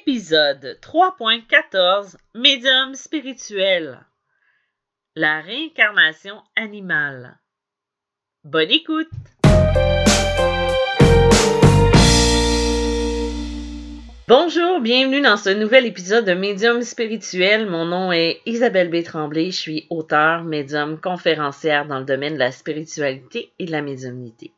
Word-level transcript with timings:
Épisode 0.00 0.76
3.14 0.82 2.16
Médium 2.34 2.94
spirituel 2.94 4.00
La 5.14 5.40
réincarnation 5.40 6.42
animale. 6.56 7.38
Bonne 8.42 8.72
écoute! 8.72 9.06
Bonjour, 14.26 14.80
bienvenue 14.80 15.20
dans 15.20 15.36
ce 15.36 15.50
nouvel 15.50 15.86
épisode 15.86 16.24
de 16.24 16.34
Médium 16.34 16.82
spirituel. 16.82 17.70
Mon 17.70 17.84
nom 17.84 18.10
est 18.10 18.40
Isabelle 18.46 18.90
B. 18.90 19.04
Tremblay, 19.04 19.52
je 19.52 19.56
suis 19.56 19.86
auteure, 19.90 20.42
médium, 20.42 21.00
conférencière 21.00 21.86
dans 21.86 22.00
le 22.00 22.04
domaine 22.04 22.34
de 22.34 22.40
la 22.40 22.50
spiritualité 22.50 23.52
et 23.60 23.66
de 23.66 23.70
la 23.70 23.82
médiumnité. 23.82 24.50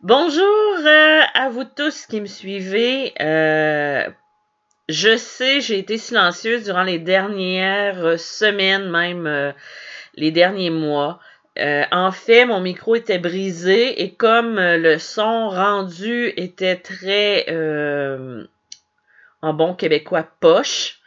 Bonjour 0.00 0.78
euh, 0.84 1.20
à 1.32 1.48
vous 1.48 1.62
tous 1.62 2.06
qui 2.06 2.20
me 2.20 2.26
suivez. 2.26 3.12
Euh, 3.20 4.10
je 4.92 5.16
sais, 5.16 5.60
j'ai 5.60 5.78
été 5.78 5.98
silencieuse 5.98 6.64
durant 6.64 6.82
les 6.82 6.98
dernières 6.98 8.18
semaines, 8.18 8.90
même 8.90 9.26
euh, 9.26 9.52
les 10.14 10.30
derniers 10.30 10.70
mois. 10.70 11.20
en 11.56 12.12
fait, 12.12 12.44
mon 12.44 12.60
micro 12.60 12.94
était 12.94 13.18
brisé 13.18 14.02
et 14.02 14.14
comme 14.14 14.56
le 14.58 14.98
son 14.98 15.48
rendu 15.48 16.32
était 16.36 16.76
très, 16.76 17.46
en 19.42 19.52
bon 19.54 19.74
québécois, 19.74 20.26
poche 20.40 21.00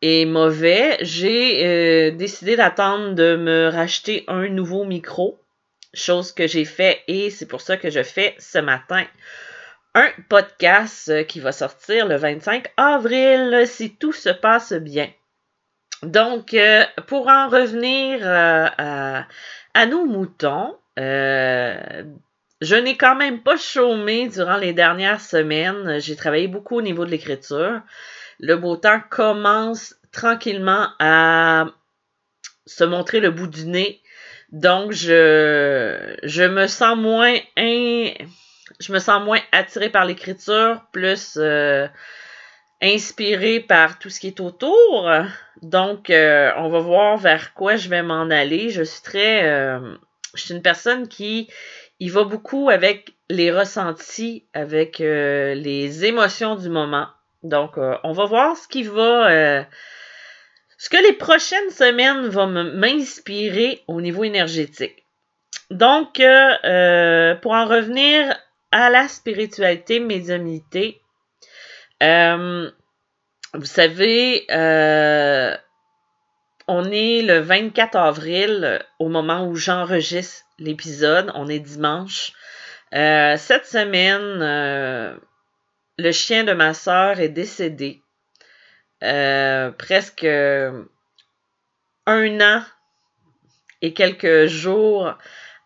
et 0.00 0.24
mauvais, 0.24 0.98
j'ai 1.00 2.12
décidé 2.12 2.56
d'attendre 2.56 3.14
de 3.14 3.36
me 3.36 3.68
racheter 3.68 4.24
un 4.28 4.48
nouveau 4.48 4.84
micro 4.84 5.42
chose 5.94 6.32
que 6.32 6.46
j'ai 6.46 6.64
fait 6.64 7.02
et 7.06 7.30
c'est 7.30 7.46
pour 7.46 7.60
ça 7.60 7.76
que 7.76 7.90
je 7.90 8.02
fais 8.02 8.34
ce 8.38 8.58
matin 8.58 9.04
un 9.94 10.08
podcast 10.28 11.08
euh, 11.08 11.22
qui 11.24 11.40
va 11.40 11.52
sortir 11.52 12.06
le 12.06 12.16
25 12.16 12.72
avril 12.76 13.64
si 13.66 13.96
tout 13.96 14.12
se 14.12 14.30
passe 14.30 14.72
bien. 14.72 15.10
Donc, 16.02 16.54
euh, 16.54 16.84
pour 17.06 17.28
en 17.28 17.48
revenir 17.48 18.20
euh, 18.22 18.66
à, 19.74 19.86
nos 19.86 20.04
moutons, 20.04 20.76
je 20.96 22.74
n'ai 22.76 22.96
quand 22.96 23.16
même 23.16 23.42
pas 23.42 23.56
chômé 23.56 24.28
durant 24.28 24.56
les 24.56 24.72
dernières 24.72 25.20
semaines. 25.20 26.00
J'ai 26.00 26.16
travaillé 26.16 26.48
beaucoup 26.48 26.78
au 26.78 26.82
niveau 26.82 27.04
de 27.04 27.10
l'écriture. 27.10 27.80
Le 28.40 28.56
beau 28.56 28.76
temps 28.76 29.00
commence 29.10 29.94
tranquillement 30.10 30.88
à 30.98 31.66
se 32.66 32.84
montrer 32.84 33.20
le 33.20 33.30
bout 33.30 33.46
du 33.46 33.66
nez 33.66 34.02
donc, 34.52 34.92
je, 34.92 36.14
je 36.22 36.42
me 36.42 36.66
sens 36.66 36.96
moins 36.96 37.34
je 38.82 38.92
me 38.92 38.98
sens 38.98 39.24
moins 39.24 39.40
attirée 39.52 39.90
par 39.90 40.04
l'écriture, 40.04 40.82
plus 40.92 41.34
euh, 41.36 41.86
inspirée 42.82 43.60
par 43.60 43.98
tout 43.98 44.10
ce 44.10 44.18
qui 44.20 44.26
est 44.26 44.40
autour. 44.40 45.10
Donc, 45.62 46.10
euh, 46.10 46.50
on 46.56 46.68
va 46.68 46.80
voir 46.80 47.16
vers 47.16 47.54
quoi 47.54 47.76
je 47.76 47.88
vais 47.88 48.02
m'en 48.02 48.28
aller. 48.30 48.70
Je 48.70 48.82
suis 48.82 49.02
très, 49.02 49.44
euh, 49.44 49.94
je 50.34 50.42
suis 50.42 50.54
une 50.54 50.62
personne 50.62 51.06
qui 51.06 51.48
y 52.00 52.08
va 52.08 52.24
beaucoup 52.24 52.70
avec 52.70 53.14
les 53.30 53.52
ressentis, 53.52 54.44
avec 54.52 54.98
les 54.98 56.04
émotions 56.04 56.56
du 56.56 56.68
moment. 56.68 57.06
Donc, 57.44 57.76
on 57.76 58.12
va 58.12 58.24
voir 58.24 58.56
ce 58.56 58.66
qui 58.66 58.82
va 58.82 59.64
ce 60.76 60.90
que 60.90 60.96
les 60.96 61.12
prochaines 61.12 61.70
semaines 61.70 62.26
vont 62.26 62.48
m'inspirer 62.48 63.84
au 63.86 64.00
niveau 64.00 64.24
énergétique. 64.24 65.04
Donc, 65.70 66.14
pour 66.16 67.52
en 67.52 67.66
revenir 67.66 68.36
à 68.72 68.90
la 68.90 69.08
spiritualité, 69.08 70.00
médiumnité, 70.00 71.00
euh, 72.02 72.70
vous 73.54 73.66
savez, 73.66 74.44
on 76.66 76.90
est 76.90 77.22
le 77.22 77.38
24 77.38 77.96
avril 77.96 78.84
au 78.98 79.08
moment 79.08 79.46
où 79.46 79.54
j'enregistre 79.54 80.44
l'épisode. 80.58 81.30
On 81.34 81.48
est 81.48 81.60
dimanche. 81.60 82.32
cette 82.92 83.66
semaine, 83.66 85.20
le 85.98 86.12
chien 86.12 86.44
de 86.44 86.52
ma 86.52 86.74
sœur 86.74 87.20
est 87.20 87.28
décédé. 87.28 88.02
Euh, 89.02 89.72
presque 89.72 90.24
un 90.24 90.86
an 92.40 92.62
et 93.80 93.94
quelques 93.94 94.46
jours 94.46 95.18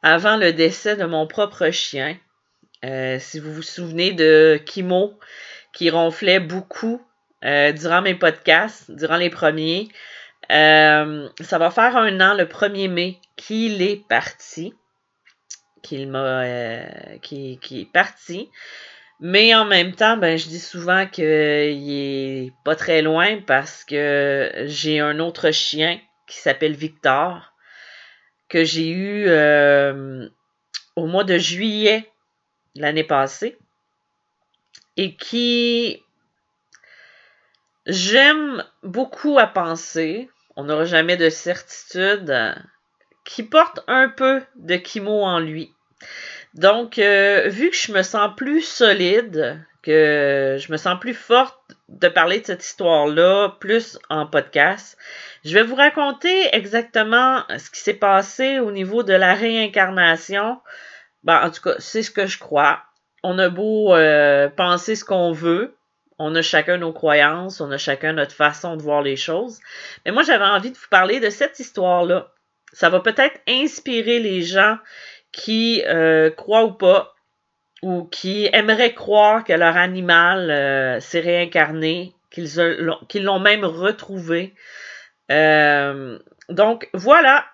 avant 0.03 0.39
le 0.39 0.55
décès 0.55 0.97
de 0.97 1.05
mon 1.05 1.27
propre 1.27 1.69
chien. 1.71 2.17
Euh, 2.87 3.19
si 3.19 3.41
vous 3.41 3.53
vous 3.53 3.63
souvenez 3.63 4.13
de 4.13 4.61
Kimo, 4.65 5.19
qui 5.73 5.91
ronflait 5.91 6.41
beaucoup 6.41 7.03
euh, 7.45 7.73
durant 7.73 8.01
mes 8.01 8.15
podcasts, 8.15 8.91
durant 8.91 9.17
les 9.17 9.31
premiers. 9.31 9.89
ça 10.49 11.59
va 11.59 11.71
faire 11.71 11.97
un 11.97 12.21
an, 12.21 12.35
le 12.35 12.45
1er 12.45 12.89
mai, 12.89 13.19
qu'il 13.37 13.83
est 13.83 14.07
parti. 14.09 14.73
Qu'il 15.83 16.09
m'a. 16.09 16.45
qui, 17.23 17.59
qui 17.61 17.83
est 17.83 17.93
parti. 17.93 18.51
Mais 19.21 19.55
en 19.55 19.65
même 19.65 19.95
temps, 19.95 20.17
ben, 20.17 20.37
je 20.37 20.49
dis 20.49 20.61
souvent 20.61 21.07
qu'il 21.07 21.25
est 21.25 22.53
pas 22.65 22.77
très 22.77 23.01
loin 23.01 23.41
parce 23.47 23.85
que 23.85 24.65
j'ai 24.67 25.01
un 25.01 25.21
autre 25.21 25.51
chien 25.53 25.99
qui 26.27 26.37
s'appelle 26.39 26.75
Victor, 26.75 27.55
que 28.49 28.65
j'ai 28.65 28.91
eu 28.91 29.25
euh, 29.29 30.29
au 30.97 31.07
mois 31.07 31.25
de 31.25 31.39
juillet 31.39 32.11
l'année 32.77 33.05
passée 33.05 33.59
et 34.97 35.17
qui 35.17 36.03
j'aime 37.87 38.65
beaucoup 38.83 39.39
à 39.39 39.47
penser, 39.47 40.31
on 40.57 40.65
n'aura 40.65 40.85
jamais 40.85 41.17
de 41.17 41.29
certitude, 41.29 42.55
qui 43.25 43.43
porte 43.43 43.81
un 43.89 44.09
peu 44.09 44.43
de 44.57 44.77
Kimo 44.77 45.23
en 45.23 45.41
lui. 45.41 45.73
Donc, 46.55 46.99
euh, 46.99 47.49
vu 47.49 47.71
que 47.71 47.77
je 47.77 47.93
me 47.93 48.03
sens 48.03 48.31
plus 48.37 48.63
solide, 48.63 49.63
que 49.83 50.57
je 50.59 50.73
me 50.73 50.77
sens 50.77 50.99
plus 50.99 51.15
forte 51.15 51.59
de 51.89 52.09
parler 52.09 52.41
de 52.41 52.47
cette 52.47 52.65
histoire-là, 52.65 53.57
plus 53.61 53.99
en 54.09 54.27
podcast, 54.27 54.97
je 55.45 55.55
vais 55.55 55.63
vous 55.63 55.75
raconter 55.75 56.49
exactement 56.53 57.45
ce 57.59 57.71
qui 57.71 57.81
s'est 57.81 57.95
passé 57.95 58.59
au 58.59 58.73
niveau 58.73 59.03
de 59.03 59.13
la 59.13 59.35
réincarnation. 59.35 60.61
Ben, 61.27 61.45
en 61.45 61.51
tout 61.51 61.61
cas, 61.61 61.75
c'est 61.79 62.05
ce 62.05 62.13
que 62.13 62.27
je 62.27 62.39
crois. 62.39 62.83
On 63.25 63.39
a 63.41 63.49
beau 63.49 63.93
euh, 63.95 64.49
penser 64.49 64.95
ce 64.95 65.05
qu'on 65.05 65.33
veut, 65.33 65.77
on 66.21 66.33
a 66.37 66.41
chacun 66.41 66.79
nos 66.79 66.93
croyances, 66.93 67.61
on 67.61 67.73
a 67.73 67.79
chacun 67.79 68.13
notre 68.13 68.35
façon 68.35 68.77
de 68.77 68.83
voir 68.83 69.03
les 69.03 69.17
choses. 69.17 69.59
Mais 70.05 70.13
moi, 70.13 70.23
j'avais 70.23 70.45
envie 70.45 70.71
de 70.71 70.77
vous 70.77 70.89
parler 70.89 71.19
de 71.19 71.29
cette 71.29 71.59
histoire-là. 71.59 72.29
Ça 72.73 72.91
va 72.91 73.01
peut-être 73.01 73.41
inspirer 73.49 74.21
les 74.21 74.43
gens 74.43 74.79
qui 75.33 75.83
euh, 75.87 76.31
croient 76.31 76.65
ou 76.65 76.73
pas, 76.73 77.17
ou 77.83 78.05
qui 78.05 78.49
aimeraient 78.53 78.95
croire 78.95 79.43
que 79.43 79.53
leur 79.53 79.77
animal 79.77 80.49
euh, 80.49 81.01
s'est 81.01 81.21
réincarné, 81.21 82.15
qu'ils 82.31 83.25
l'ont 83.25 83.41
même 83.41 83.65
retrouvé. 83.65 84.55
Donc 85.29 86.89
voilà. 86.95 87.45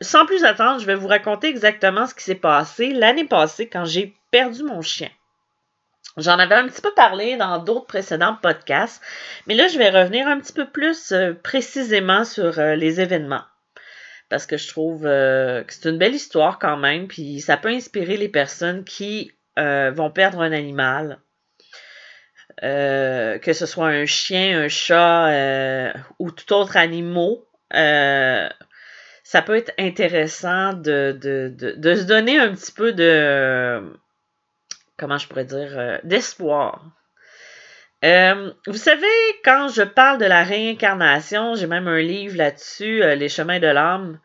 Sans 0.00 0.26
plus 0.26 0.44
attendre, 0.44 0.80
je 0.80 0.86
vais 0.86 0.94
vous 0.94 1.08
raconter 1.08 1.48
exactement 1.48 2.06
ce 2.06 2.14
qui 2.14 2.24
s'est 2.24 2.34
passé 2.34 2.92
l'année 2.92 3.24
passée 3.24 3.68
quand 3.68 3.84
j'ai 3.84 4.14
perdu 4.30 4.62
mon 4.62 4.82
chien. 4.82 5.10
J'en 6.16 6.38
avais 6.38 6.56
un 6.56 6.66
petit 6.66 6.82
peu 6.82 6.92
parlé 6.94 7.36
dans 7.36 7.58
d'autres 7.58 7.86
précédents 7.86 8.36
podcasts, 8.40 9.00
mais 9.46 9.54
là, 9.54 9.68
je 9.68 9.78
vais 9.78 9.90
revenir 9.90 10.26
un 10.26 10.40
petit 10.40 10.52
peu 10.52 10.66
plus 10.66 11.12
précisément 11.42 12.24
sur 12.24 12.60
les 12.60 13.00
événements 13.00 13.44
parce 14.28 14.46
que 14.46 14.56
je 14.56 14.68
trouve 14.68 15.06
euh, 15.06 15.62
que 15.64 15.72
c'est 15.72 15.88
une 15.88 15.98
belle 15.98 16.14
histoire 16.14 16.58
quand 16.58 16.76
même, 16.76 17.08
puis 17.08 17.40
ça 17.40 17.56
peut 17.56 17.68
inspirer 17.68 18.16
les 18.16 18.28
personnes 18.28 18.84
qui 18.84 19.32
euh, 19.58 19.90
vont 19.90 20.10
perdre 20.10 20.40
un 20.40 20.52
animal. 20.52 21.18
Euh, 22.64 23.38
que 23.38 23.52
ce 23.52 23.66
soit 23.66 23.86
un 23.86 24.04
chien, 24.04 24.64
un 24.64 24.68
chat 24.68 25.92
ou 26.18 26.32
tout 26.32 26.52
autre 26.52 26.76
animal, 26.76 27.36
ça 29.28 29.42
peut 29.42 29.56
être 29.56 29.74
intéressant 29.78 30.72
de, 30.72 31.12
de, 31.20 31.52
de, 31.54 31.72
de, 31.72 31.94
se 31.94 32.04
donner 32.04 32.38
un 32.38 32.54
petit 32.54 32.72
peu 32.72 32.94
de, 32.94 33.82
comment 34.96 35.18
je 35.18 35.28
pourrais 35.28 35.44
dire, 35.44 36.00
d'espoir. 36.02 36.82
Euh, 38.06 38.50
vous 38.66 38.78
savez, 38.78 39.06
quand 39.44 39.68
je 39.68 39.82
parle 39.82 40.16
de 40.16 40.24
la 40.24 40.44
réincarnation, 40.44 41.56
j'ai 41.56 41.66
même 41.66 41.88
un 41.88 42.00
livre 42.00 42.38
là-dessus, 42.38 43.02
euh, 43.02 43.16
Les 43.16 43.28
chemins 43.28 43.60
de 43.60 43.66
l'âme. 43.66 44.18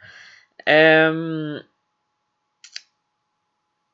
Euh, 0.70 1.60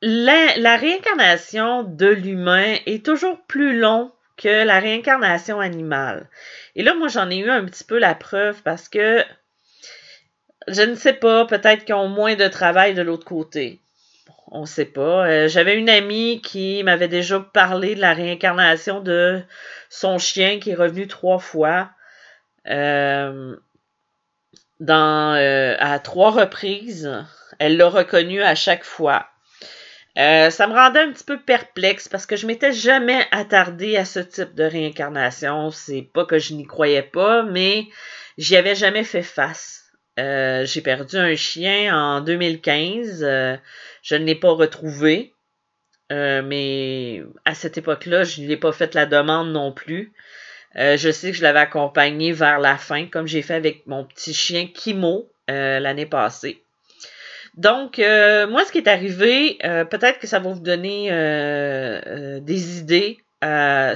la, 0.03 0.75
réincarnation 0.77 1.81
de 1.81 2.05
l'humain 2.05 2.75
est 2.85 3.03
toujours 3.03 3.41
plus 3.47 3.79
long 3.79 4.11
que 4.37 4.63
la 4.63 4.79
réincarnation 4.79 5.59
animale. 5.59 6.29
Et 6.75 6.83
là, 6.83 6.93
moi, 6.93 7.07
j'en 7.07 7.31
ai 7.31 7.39
eu 7.39 7.49
un 7.49 7.65
petit 7.65 7.83
peu 7.83 7.97
la 7.97 8.13
preuve 8.13 8.61
parce 8.61 8.87
que 8.89 9.25
je 10.71 10.81
ne 10.81 10.95
sais 10.95 11.13
pas, 11.13 11.45
peut-être 11.45 11.85
qu'ils 11.85 11.95
ont 11.95 12.07
moins 12.07 12.35
de 12.35 12.47
travail 12.47 12.93
de 12.93 13.01
l'autre 13.01 13.25
côté. 13.25 13.79
on 14.51 14.61
ne 14.61 14.65
sait 14.65 14.85
pas. 14.85 15.27
Euh, 15.27 15.47
j'avais 15.47 15.75
une 15.75 15.89
amie 15.89 16.41
qui 16.41 16.83
m'avait 16.83 17.07
déjà 17.07 17.39
parlé 17.39 17.95
de 17.95 18.01
la 18.01 18.13
réincarnation 18.13 18.99
de 18.99 19.41
son 19.89 20.17
chien 20.17 20.59
qui 20.59 20.71
est 20.71 20.75
revenu 20.75 21.07
trois 21.07 21.39
fois. 21.39 21.91
Euh, 22.67 23.55
euh, 24.89 25.75
à 25.79 25.99
trois 25.99 26.31
reprises. 26.31 27.11
Elle 27.59 27.77
l'a 27.77 27.89
reconnu 27.89 28.41
à 28.41 28.55
chaque 28.55 28.85
fois. 28.85 29.27
ça 30.15 30.67
me 30.67 30.73
rendait 30.73 31.01
un 31.01 31.11
petit 31.11 31.23
peu 31.23 31.39
perplexe 31.39 32.07
parce 32.07 32.25
que 32.25 32.35
je 32.35 32.47
m'étais 32.47 32.71
jamais 32.71 33.25
attardée 33.31 33.97
à 33.97 34.05
ce 34.05 34.19
type 34.19 34.55
de 34.55 34.63
réincarnation. 34.63 35.71
C'est 35.71 36.09
pas 36.13 36.25
que 36.25 36.39
je 36.39 36.53
n'y 36.53 36.65
croyais 36.65 37.03
pas, 37.03 37.43
mais 37.43 37.87
j'y 38.37 38.55
avais 38.55 38.75
jamais 38.75 39.03
fait 39.03 39.23
face. 39.23 39.78
J'ai 40.65 40.81
perdu 40.81 41.17
un 41.17 41.35
chien 41.35 41.95
en 41.95 42.21
2015. 42.21 43.21
Je 44.01 44.15
ne 44.15 44.25
l'ai 44.25 44.35
pas 44.35 44.51
retrouvé. 44.51 45.33
Euh, 46.11 46.41
mais 46.43 47.23
à 47.45 47.53
cette 47.53 47.77
époque-là, 47.77 48.23
je 48.23 48.41
ne 48.41 48.47
lui 48.47 48.53
ai 48.53 48.57
pas 48.57 48.71
fait 48.71 48.95
la 48.95 49.05
demande 49.05 49.51
non 49.51 49.71
plus. 49.71 50.11
Euh, 50.75 50.97
je 50.97 51.11
sais 51.11 51.31
que 51.31 51.37
je 51.37 51.43
l'avais 51.43 51.59
accompagné 51.59 52.31
vers 52.31 52.59
la 52.59 52.77
fin, 52.77 53.05
comme 53.07 53.27
j'ai 53.27 53.41
fait 53.41 53.55
avec 53.55 53.85
mon 53.87 54.03
petit 54.03 54.33
chien 54.33 54.67
Kimo 54.67 55.29
euh, 55.49 55.79
l'année 55.79 56.05
passée. 56.05 56.61
Donc, 57.55 57.97
moi, 57.97 58.63
ce 58.65 58.71
qui 58.71 58.77
est 58.77 58.87
arrivé, 58.87 59.57
peut-être 59.89 60.19
que 60.19 60.27
ça 60.27 60.39
va 60.39 60.49
vous 60.49 60.61
donner 60.61 61.09
des 62.41 62.79
idées 62.79 63.17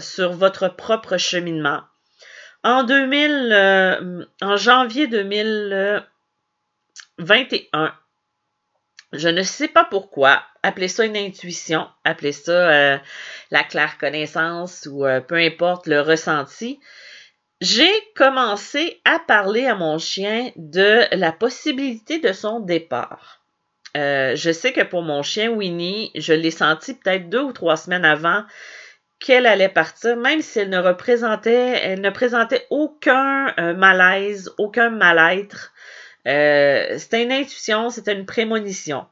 sur 0.02 0.34
votre 0.34 0.68
propre 0.68 1.18
cheminement. 1.18 1.82
En 2.64 2.84
2000, 2.84 4.28
en 4.42 4.58
janvier 4.58 5.08
2021, 7.20 7.94
je 9.14 9.30
ne 9.30 9.44
sais 9.44 9.68
pas 9.68 9.86
pourquoi. 9.86 10.44
Appelez 10.64 10.88
ça 10.88 11.06
une 11.06 11.18
intuition, 11.18 11.88
appelez 12.04 12.32
ça 12.32 12.52
euh, 12.52 12.98
la 13.52 13.64
claire 13.64 13.98
connaissance 13.98 14.88
ou 14.92 15.06
euh, 15.06 15.22
peu 15.22 15.36
importe 15.36 15.88
le 15.88 16.02
ressenti. 16.02 16.80
J'ai 17.62 17.92
commencé 18.16 19.02
à 19.06 19.20
parler 19.20 19.68
à 19.68 19.76
mon 19.76 20.00
chien 20.00 20.52
de 20.56 21.04
la 21.12 21.32
possibilité 21.32 22.20
de 22.20 22.34
son 22.34 22.60
départ. 22.60 23.42
Euh, 23.96 24.36
je 24.36 24.52
sais 24.52 24.74
que 24.74 24.82
pour 24.82 25.04
mon 25.04 25.22
chien 25.22 25.52
Winnie, 25.52 26.12
je 26.16 26.34
l'ai 26.34 26.52
senti 26.52 26.96
peut-être 26.96 27.30
deux 27.30 27.42
ou 27.42 27.54
trois 27.54 27.78
semaines 27.78 28.06
avant 28.06 28.44
qu'elle 29.20 29.46
allait 29.46 29.70
partir, 29.70 30.18
même 30.18 30.42
si 30.42 30.60
elle 30.60 30.70
ne 30.70 30.80
représentait, 30.80 31.80
elle 31.84 32.02
ne 32.02 32.10
présentait 32.10 32.66
aucun 32.72 33.54
malaise, 33.76 34.52
aucun 34.58 34.90
mal-être. 34.90 35.73
Euh, 36.28 36.98
c'était 36.98 37.24
une 37.24 37.32
intuition, 37.32 37.90
c'était 37.90 38.14
une 38.14 38.26
prémonition. 38.26 39.06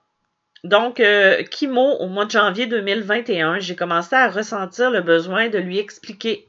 Donc, 0.63 0.99
euh, 0.99 1.43
Kimo, 1.43 1.95
au 1.99 2.07
mois 2.07 2.25
de 2.25 2.31
janvier 2.31 2.67
2021, 2.67 3.59
j'ai 3.59 3.75
commencé 3.75 4.15
à 4.15 4.29
ressentir 4.29 4.91
le 4.91 5.01
besoin 5.01 5.49
de 5.49 5.57
lui 5.57 5.79
expliquer. 5.79 6.47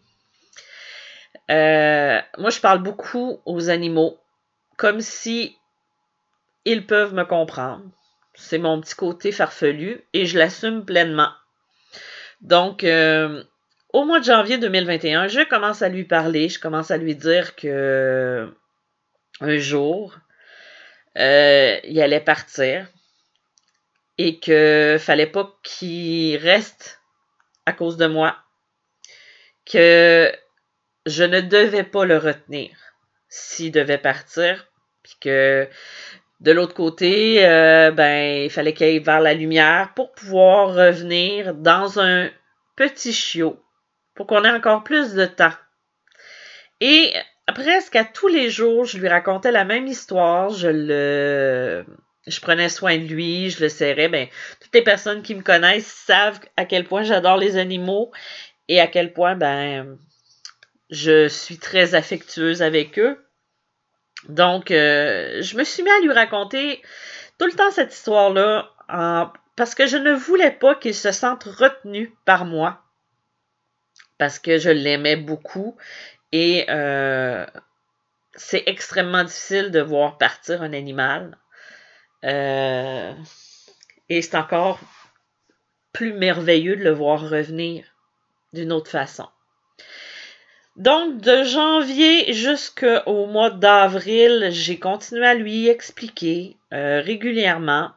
Euh, 1.50 2.20
moi, 2.38 2.50
je 2.50 2.60
parle 2.60 2.82
beaucoup 2.82 3.40
aux 3.46 3.70
animaux, 3.70 4.18
comme 4.76 5.00
si 5.00 5.56
ils 6.64 6.86
peuvent 6.86 7.14
me 7.14 7.24
comprendre. 7.24 7.84
C'est 8.34 8.58
mon 8.58 8.80
petit 8.80 8.94
côté 8.94 9.32
farfelu 9.32 10.02
et 10.12 10.26
je 10.26 10.38
l'assume 10.38 10.84
pleinement. 10.84 11.30
Donc, 12.40 12.84
au 12.84 14.04
mois 14.04 14.20
de 14.20 14.24
janvier 14.24 14.58
2021, 14.58 15.28
je 15.28 15.40
commence 15.40 15.82
à 15.82 15.88
lui 15.88 16.04
parler, 16.04 16.48
je 16.48 16.60
commence 16.60 16.90
à 16.90 16.96
lui 16.96 17.14
dire 17.14 17.56
que 17.56 18.52
un 19.40 19.58
jour, 19.58 20.16
euh, 21.18 21.78
il 21.84 22.00
allait 22.00 22.20
partir 22.20 22.86
et 24.18 24.38
que 24.38 24.96
fallait 24.98 25.26
pas 25.26 25.58
qu'il 25.62 26.36
reste 26.36 27.00
à 27.66 27.72
cause 27.72 27.96
de 27.96 28.06
moi, 28.06 28.36
que 29.64 30.32
je 31.06 31.24
ne 31.24 31.40
devais 31.40 31.84
pas 31.84 32.04
le 32.04 32.18
retenir 32.18 32.70
s'il 33.28 33.72
devait 33.72 33.98
partir, 33.98 34.68
puis 35.02 35.14
que 35.20 35.68
de 36.40 36.52
l'autre 36.52 36.74
côté, 36.74 37.46
euh, 37.46 37.90
ben 37.92 38.44
il 38.44 38.50
fallait 38.50 38.74
qu'il 38.74 38.86
aille 38.86 38.98
vers 38.98 39.20
la 39.20 39.34
lumière 39.34 39.92
pour 39.94 40.12
pouvoir 40.12 40.74
revenir 40.74 41.54
dans 41.54 42.00
un 42.00 42.30
petit 42.76 43.12
chiot 43.12 43.62
pour 44.14 44.26
qu'on 44.26 44.44
ait 44.44 44.50
encore 44.50 44.84
plus 44.84 45.14
de 45.14 45.24
temps. 45.24 45.54
Et 46.80 47.12
presque 47.54 47.96
à 47.96 48.04
tous 48.04 48.28
les 48.28 48.50
jours, 48.50 48.84
je 48.84 48.98
lui 48.98 49.08
racontais 49.08 49.52
la 49.52 49.64
même 49.64 49.86
histoire. 49.86 50.50
Je 50.50 50.68
le, 50.68 51.84
je 52.26 52.40
prenais 52.40 52.68
soin 52.68 52.96
de 52.96 53.04
lui, 53.04 53.50
je 53.50 53.62
le 53.62 53.68
serrais. 53.68 54.08
Ben, 54.08 54.28
toutes 54.60 54.74
les 54.74 54.82
personnes 54.82 55.22
qui 55.22 55.34
me 55.34 55.42
connaissent 55.42 55.86
savent 55.86 56.40
à 56.56 56.64
quel 56.64 56.84
point 56.84 57.02
j'adore 57.02 57.36
les 57.36 57.56
animaux 57.56 58.12
et 58.68 58.80
à 58.80 58.86
quel 58.86 59.12
point, 59.12 59.34
ben, 59.34 59.98
je 60.90 61.28
suis 61.28 61.58
très 61.58 61.94
affectueuse 61.94 62.62
avec 62.62 62.98
eux. 62.98 63.18
Donc, 64.28 64.70
euh, 64.70 65.42
je 65.42 65.56
me 65.56 65.64
suis 65.64 65.82
mis 65.82 65.90
à 65.90 66.00
lui 66.00 66.12
raconter 66.12 66.80
tout 67.38 67.46
le 67.46 67.52
temps 67.52 67.70
cette 67.72 67.92
histoire-là 67.92 68.70
parce 69.56 69.74
que 69.74 69.86
je 69.86 69.96
ne 69.96 70.12
voulais 70.12 70.52
pas 70.52 70.76
qu'il 70.76 70.94
se 70.94 71.10
sente 71.10 71.44
retenu 71.44 72.14
par 72.24 72.44
moi 72.44 72.82
parce 74.18 74.38
que 74.38 74.58
je 74.58 74.70
l'aimais 74.70 75.16
beaucoup 75.16 75.76
et 76.32 76.64
euh, 76.70 77.46
c'est 78.34 78.64
extrêmement 78.66 79.22
difficile 79.22 79.70
de 79.70 79.80
voir 79.80 80.16
partir 80.16 80.62
un 80.62 80.72
animal. 80.72 81.38
Euh, 82.24 83.12
et 84.08 84.22
c'est 84.22 84.36
encore 84.36 84.80
plus 85.92 86.14
merveilleux 86.14 86.76
de 86.76 86.84
le 86.84 86.90
voir 86.92 87.28
revenir 87.28 87.84
d'une 88.54 88.72
autre 88.72 88.90
façon. 88.90 89.28
Donc, 90.76 91.20
de 91.20 91.44
janvier 91.44 92.32
jusqu'au 92.32 93.26
mois 93.26 93.50
d'avril, 93.50 94.48
j'ai 94.50 94.78
continué 94.78 95.26
à 95.26 95.34
lui 95.34 95.68
expliquer 95.68 96.56
euh, 96.72 97.02
régulièrement. 97.02 97.90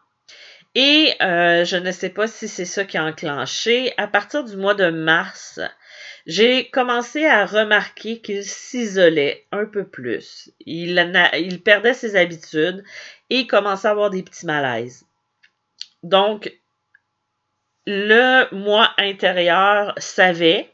Et 0.78 1.14
je 1.22 1.78
ne 1.78 1.92
sais 1.94 2.10
pas 2.10 2.28
si 2.28 2.50
c'est 2.50 2.66
ça 2.66 2.84
qui 2.84 2.98
a 2.98 3.06
enclenché. 3.06 3.94
À 3.96 4.08
partir 4.08 4.44
du 4.44 4.58
mois 4.58 4.74
de 4.74 4.90
mars, 4.90 5.62
j'ai 6.25 6.69
commencé 6.69 7.25
à 7.25 7.45
remarquer 7.45 8.19
qu'il 8.19 8.44
s'isolait 8.44 9.45
un 9.51 9.66
peu 9.66 9.86
plus. 9.86 10.51
Il, 10.66 11.62
perdait 11.63 11.94
ses 11.94 12.16
habitudes 12.16 12.83
et 13.30 13.45
commençait 13.45 13.88
à 13.88 13.92
avoir 13.92 14.10
des 14.10 14.24
petits 14.24 14.48
malaises. 14.48 15.06
Donc, 16.01 16.51
le 17.86 18.51
moi 18.56 18.92
intérieur 18.98 19.94
savait, 19.98 20.72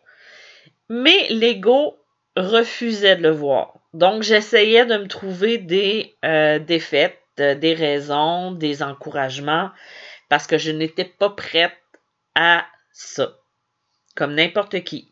mais 0.88 1.28
l'ego 1.30 1.98
refusait 2.38 3.18
de 3.18 3.24
le 3.24 3.32
voir. 3.32 3.74
Donc, 3.94 4.24
j'essayais 4.24 4.86
de 4.86 4.98
me 4.98 5.08
trouver 5.08 5.58
des 5.58 6.16
euh, 6.24 6.60
défaites, 6.60 7.20
des 7.36 7.74
raisons, 7.74 8.52
des 8.52 8.84
encouragements, 8.84 9.72
parce 10.30 10.48
que 10.48 10.58
je 10.58 10.72
n'étais 10.72 11.06
pas 11.06 11.30
prête 11.30 11.76
à 12.36 12.66
ça, 12.94 13.38
comme 14.16 14.36
n'importe 14.36 14.82
qui 14.84 15.11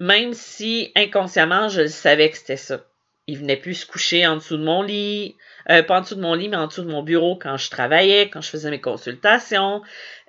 même 0.00 0.32
si 0.32 0.90
inconsciemment 0.96 1.68
je 1.68 1.86
savais 1.86 2.30
que 2.30 2.38
c'était 2.38 2.56
ça. 2.56 2.80
Il 3.26 3.38
venait 3.38 3.58
plus 3.58 3.74
se 3.74 3.86
coucher 3.86 4.26
en 4.26 4.36
dessous 4.36 4.56
de 4.56 4.64
mon 4.64 4.82
lit, 4.82 5.36
euh, 5.68 5.82
pas 5.84 5.98
en 5.98 6.00
dessous 6.00 6.16
de 6.16 6.22
mon 6.22 6.34
lit, 6.34 6.48
mais 6.48 6.56
en 6.56 6.66
dessous 6.66 6.82
de 6.82 6.90
mon 6.90 7.02
bureau 7.02 7.36
quand 7.36 7.56
je 7.58 7.70
travaillais, 7.70 8.28
quand 8.30 8.40
je 8.40 8.48
faisais 8.48 8.70
mes 8.70 8.80
consultations. 8.80 9.82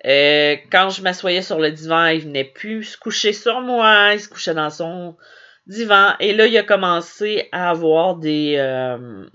Euh, 0.06 0.58
quand 0.72 0.90
je 0.90 1.02
m'assoyais 1.02 1.42
sur 1.42 1.58
le 1.58 1.72
divan, 1.72 2.08
il 2.08 2.22
venait 2.22 2.44
plus 2.44 2.84
se 2.84 2.98
coucher 2.98 3.34
sur 3.34 3.62
moi, 3.62 4.14
il 4.14 4.20
se 4.20 4.28
couchait 4.28 4.54
dans 4.54 4.70
son 4.70 5.16
divan. 5.68 6.16
Et 6.20 6.34
là, 6.34 6.46
il 6.48 6.58
a 6.58 6.64
commencé 6.64 7.48
à 7.54 7.70
avoir 7.70 8.18
des, 8.18 8.56
euh, 8.58 9.26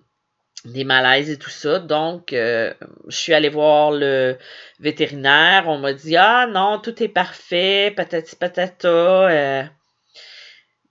des 0.66 0.85
malaises 0.85 1.31
et 1.31 1.38
tout 1.38 1.50
ça. 1.50 1.78
Donc, 1.78 2.28
je 2.33 2.75
suis 3.09 3.33
allée 3.33 3.49
voir 3.49 3.90
le 3.90 4.37
vétérinaire. 4.81 5.64
On 5.66 5.78
m'a 5.78 5.95
dit, 5.95 6.16
ah 6.16 6.47
non, 6.47 6.78
tout 6.78 7.02
est 7.02 7.09
parfait, 7.09 7.93
patati 7.97 8.37
patata. 8.37 9.71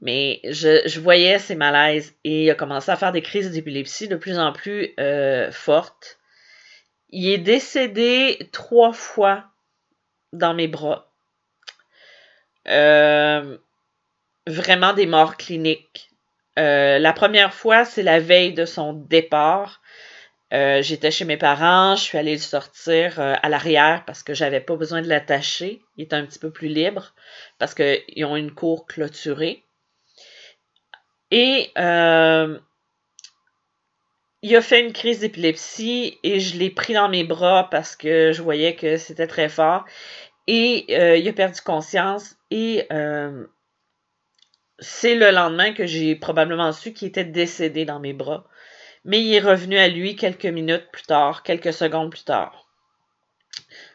Mais 0.01 0.41
je, 0.43 0.99
voyais 0.99 1.39
ces 1.39 1.55
malaises 1.55 2.13
et 2.23 2.45
il 2.45 2.51
a 2.51 2.55
commencé 2.55 2.91
à 2.91 2.95
faire 2.95 3.11
des 3.11 3.21
crises 3.21 3.51
d'épilepsie 3.51 4.07
de 4.07 4.15
plus 4.15 4.37
en 4.37 4.51
plus 4.51 4.93
euh, 4.99 5.51
fortes. 5.51 6.19
Il 7.09 7.29
est 7.29 7.37
décédé 7.37 8.49
trois 8.51 8.93
fois 8.93 9.45
dans 10.33 10.53
mes 10.53 10.67
bras. 10.67 11.11
Euh, 12.67 13.57
vraiment 14.47 14.93
des 14.93 15.05
morts 15.05 15.37
cliniques. 15.37 16.09
Euh, 16.59 16.99
la 16.99 17.13
première 17.13 17.53
fois, 17.53 17.85
c'est 17.85 18.03
la 18.03 18.19
veille 18.19 18.53
de 18.53 18.65
son 18.65 18.93
départ. 18.93 19.81
J'étais 20.51 21.11
chez 21.11 21.25
mes 21.25 21.35
parents, 21.35 21.97
je 21.97 22.03
suis 22.03 22.17
allée 22.17 22.31
le 22.31 22.39
sortir 22.39 23.19
à 23.19 23.49
l'arrière 23.49 24.05
parce 24.05 24.23
que 24.23 24.33
j'avais 24.33 24.61
pas 24.61 24.77
besoin 24.77 25.01
de 25.01 25.09
l'attacher. 25.09 25.81
Il 25.97 26.05
était 26.05 26.15
un 26.15 26.25
petit 26.25 26.39
peu 26.39 26.49
plus 26.49 26.69
libre 26.69 27.13
parce 27.59 27.73
qu'ils 27.73 28.23
ont 28.23 28.37
une 28.37 28.53
cour 28.53 28.85
clôturée. 28.85 29.64
Et 31.31 31.71
euh, 31.77 32.59
il 34.41 34.55
a 34.55 34.61
fait 34.61 34.81
une 34.81 34.93
crise 34.93 35.19
d'épilepsie 35.19 36.19
et 36.23 36.39
je 36.39 36.57
l'ai 36.57 36.69
pris 36.69 36.93
dans 36.93 37.09
mes 37.09 37.23
bras 37.23 37.69
parce 37.69 37.95
que 37.95 38.31
je 38.31 38.41
voyais 38.41 38.75
que 38.75 38.97
c'était 38.97 39.27
très 39.27 39.49
fort. 39.49 39.85
Et 40.47 40.85
euh, 40.91 41.17
il 41.17 41.27
a 41.27 41.33
perdu 41.33 41.59
conscience 41.61 42.35
et 42.51 42.85
euh, 42.91 43.47
c'est 44.77 45.15
le 45.15 45.31
lendemain 45.31 45.73
que 45.73 45.87
j'ai 45.87 46.15
probablement 46.15 46.71
su 46.71 46.93
qu'il 46.93 47.07
était 47.07 47.25
décédé 47.25 47.85
dans 47.85 47.99
mes 47.99 48.13
bras. 48.13 48.45
Mais 49.03 49.21
il 49.21 49.33
est 49.33 49.39
revenu 49.39 49.77
à 49.77 49.87
lui 49.87 50.15
quelques 50.15 50.45
minutes 50.45 50.89
plus 50.91 51.03
tard, 51.03 51.43
quelques 51.43 51.73
secondes 51.73 52.11
plus 52.11 52.23
tard. 52.23 52.67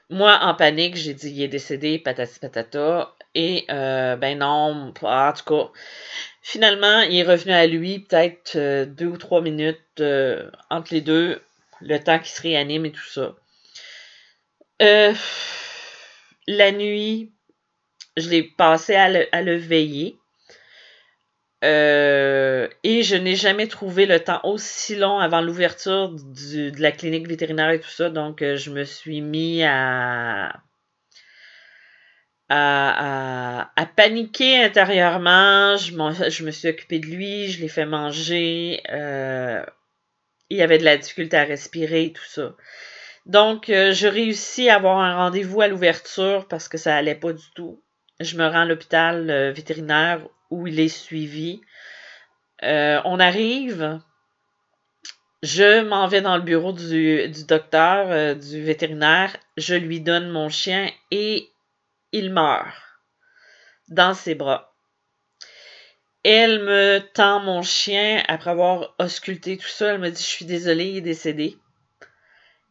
Moi, 0.09 0.37
en 0.41 0.55
panique, 0.55 0.97
j'ai 0.97 1.15
dit 1.15 1.31
il 1.31 1.43
est 1.43 1.49
décédé, 1.49 1.99
patati 1.99 2.41
patata. 2.41 3.15
Et 3.35 3.65
ben 3.69 4.39
non, 4.39 4.93
en 4.93 4.93
tout 4.93 5.05
cas, 5.05 5.71
finalement, 6.41 7.01
il 7.03 7.17
est 7.17 7.23
revenu 7.23 7.53
à 7.53 7.67
lui 7.67 8.01
peut-être 8.01 8.57
euh, 8.57 8.87
deux 8.87 9.07
ou 9.07 9.17
trois 9.17 9.41
minutes 9.41 9.79
euh, 10.01 10.51
entre 10.71 10.95
les 10.95 11.01
deux, 11.01 11.41
le 11.81 11.99
temps 11.99 12.19
qu'il 12.19 12.31
se 12.31 12.43
réanime 12.43 12.87
et 12.87 12.93
tout 12.93 13.09
ça. 13.09 13.35
la 16.47 16.73
nuit, 16.73 17.33
je 18.17 18.29
l'ai 18.29 18.43
passé 18.43 18.95
à 18.95 19.09
le, 19.09 19.57
veiller. 19.57 20.19
et 21.63 23.03
je 23.03 23.17
n'ai 23.17 23.37
jamais 23.37 23.69
trouvé 23.69 24.07
le 24.07 24.21
temps 24.21 24.41
aussi 24.45 24.97
long 24.97 25.19
avant 25.19 25.41
l'ouverture 25.41 26.11
de 26.11 26.81
la 26.81 26.93
clinique 26.93 27.29
vétérinaire 27.29 27.71
et 27.71 27.81
tout 27.81 27.91
ça. 27.91 28.11
Donc, 28.11 28.41
je 28.41 28.71
me 28.71 28.85
suis 28.85 29.21
mis 29.21 29.63
à 29.63 30.61
à, 32.51 33.87
paniquer 33.97 34.63
intérieurement. 34.65 35.77
Je, 35.77 36.45
me 36.45 36.51
suis 36.51 36.69
occupée 36.69 36.99
de 36.99 37.07
lui, 37.07 37.49
je 37.49 37.61
l'ai 37.61 37.69
fait 37.69 37.87
manger. 37.87 38.83
Euh, 38.91 39.65
il 40.51 40.59
y 40.59 40.63
avait 40.63 40.79
de 40.79 40.85
la 40.85 40.97
difficulté 40.97 41.37
à 41.37 41.45
respirer 41.45 42.05
et 42.05 42.13
tout 42.13 42.25
ça. 42.27 42.55
Donc, 43.27 43.71
euh, 43.71 43.93
je 43.93 44.09
réussis 44.09 44.69
à 44.69 44.77
avoir 44.77 44.99
un 44.99 45.17
rendez-vous 45.17 45.61
à 45.61 45.69
l'ouverture 45.69 46.49
parce 46.49 46.69
que 46.69 46.79
ça 46.79 46.97
allait 46.97 47.15
pas 47.15 47.33
du 47.33 47.45
tout. 47.55 47.81
Je 48.19 48.37
me 48.37 48.47
rends 48.47 48.63
à 48.63 48.65
l'hôpital 48.65 49.31
euh, 49.31 49.53
vétérinaire 49.53 50.21
où 50.51 50.67
il 50.67 50.81
est 50.81 50.89
suivi. 50.89 51.61
on 52.63 53.21
arrive. 53.21 54.01
Je 55.43 55.83
m'en 55.83 56.07
vais 56.07 56.21
dans 56.21 56.37
le 56.37 56.43
bureau 56.43 56.73
du, 56.73 57.29
du 57.29 57.45
docteur, 57.45 58.37
du 58.37 58.63
vétérinaire. 58.63 59.35
Je 59.57 59.75
lui 59.75 60.01
donne 60.01 60.29
mon 60.29 60.51
chien 60.51 60.91
et 61.11 61.51
il 62.13 62.33
meurt 62.33 62.77
dans 63.89 64.15
ses 64.15 64.35
bras. 64.35 64.75
Elle 66.23 66.63
me 66.63 67.01
tend 67.15 67.41
mon 67.41 67.63
chien 67.63 68.23
après 68.29 68.51
avoir 68.51 68.95
ausculté 68.99 69.57
tout 69.57 69.69
ça. 69.69 69.95
Elle 69.95 70.01
me 70.01 70.11
dit 70.11 70.23
Je 70.23 70.29
suis 70.29 70.45
désolée, 70.45 70.87
il 70.87 70.97
est 70.99 71.03
décédé. 71.03 71.57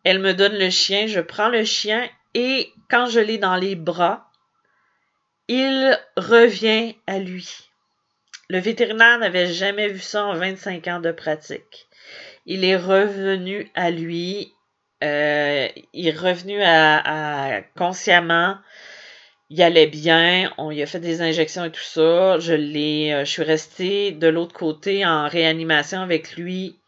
Elle 0.04 0.20
me 0.20 0.34
donne 0.34 0.58
le 0.58 0.70
chien, 0.70 1.08
je 1.08 1.20
prends 1.20 1.50
le 1.50 1.64
chien 1.64 2.08
et 2.34 2.72
quand 2.90 3.08
je 3.08 3.20
l'ai 3.20 3.38
dans 3.38 3.56
les 3.56 3.76
bras, 3.76 4.30
il 5.48 6.00
revient 6.16 6.96
à 7.08 7.20
lui. 7.20 7.70
Le 8.50 8.60
vétérinaire 8.60 9.20
n'avait 9.20 9.52
jamais 9.52 9.90
vu 9.90 10.00
ça 10.00 10.26
en 10.26 10.36
25 10.36 10.88
ans 10.88 11.00
de 11.00 11.12
pratique. 11.12 11.88
Il 12.46 12.64
est 12.64 12.78
revenu 12.78 13.70
à 13.76 13.92
lui, 13.92 14.54
euh, 15.04 15.68
il 15.94 16.08
est 16.08 16.18
revenu 16.18 16.62
à 16.64 17.62
consciemment, 17.76 18.58
il 19.50 19.62
allait 19.62 19.88
bien, 19.88 20.52
on 20.58 20.70
lui 20.70 20.82
a 20.82 20.86
fait 20.86 21.00
des 21.00 21.22
injections 21.22 21.66
et 21.66 21.72
tout 21.72 21.82
ça. 21.82 22.40
Je 22.40 22.54
l'ai, 22.54 23.14
euh, 23.14 23.26
je 23.26 23.32
suis 23.32 23.44
restée 23.44 24.12
de 24.12 24.28
l'autre 24.28 24.54
côté 24.54 25.06
en 25.06 25.28
réanimation 25.28 26.02
avec 26.02 26.36
lui. 26.36 26.80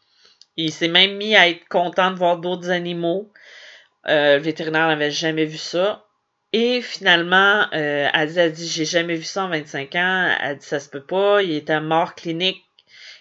Il 0.56 0.72
s'est 0.72 0.88
même 0.88 1.16
mis 1.16 1.34
à 1.34 1.48
être 1.48 1.66
content 1.68 2.10
de 2.10 2.16
voir 2.16 2.38
d'autres 2.38 2.70
animaux. 2.70 3.32
Euh, 4.08 4.36
le 4.36 4.42
vétérinaire 4.42 4.88
n'avait 4.88 5.10
jamais 5.10 5.44
vu 5.44 5.58
ça. 5.58 6.06
Et 6.52 6.82
finalement, 6.82 7.66
euh, 7.72 8.08
elle 8.12 8.38
a 8.38 8.48
dit, 8.50 8.68
j'ai 8.68 8.84
jamais 8.84 9.16
vu 9.16 9.24
ça 9.24 9.44
en 9.44 9.48
25 9.48 9.94
ans. 9.94 10.36
Elle 10.40 10.58
dit, 10.58 10.66
ça 10.66 10.80
se 10.80 10.88
peut 10.88 11.04
pas. 11.04 11.42
Il 11.42 11.52
était 11.52 11.80
mort 11.80 12.14
clinique 12.14 12.62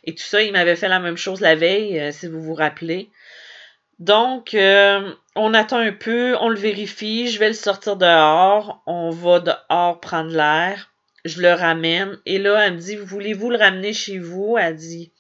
et 0.04 0.14
tout 0.14 0.24
ça. 0.24 0.42
Il 0.42 0.52
m'avait 0.52 0.76
fait 0.76 0.90
la 0.90 1.00
même 1.00 1.18
chose 1.18 1.40
la 1.40 1.56
veille, 1.56 2.00
euh, 2.00 2.12
si 2.12 2.28
vous 2.28 2.42
vous 2.42 2.54
rappelez. 2.54 3.10
Donc, 4.00 4.54
euh, 4.54 5.14
on 5.36 5.54
attend 5.54 5.78
un 5.78 5.94
peu, 5.94 6.36
on 6.40 6.50
le 6.50 6.58
vérifie, 6.58 7.30
je 7.30 7.40
vais 7.40 7.48
le 7.48 7.54
sortir 7.54 7.96
dehors, 7.96 8.82
on 8.86 9.10
va 9.12 9.40
dehors 9.40 10.00
prendre 10.00 10.32
l'air, 10.32 10.92
je 11.24 11.42
le 11.42 11.54
ramène, 11.54 12.20
et 12.26 12.38
là, 12.38 12.66
elle 12.66 12.74
me 12.74 12.80
dit, 12.80 12.96
voulez-vous 12.96 13.50
le 13.50 13.58
ramener 13.58 13.94
chez 13.94 14.18
vous? 14.18 14.58
Elle 14.58 14.76
dit, 14.76 15.14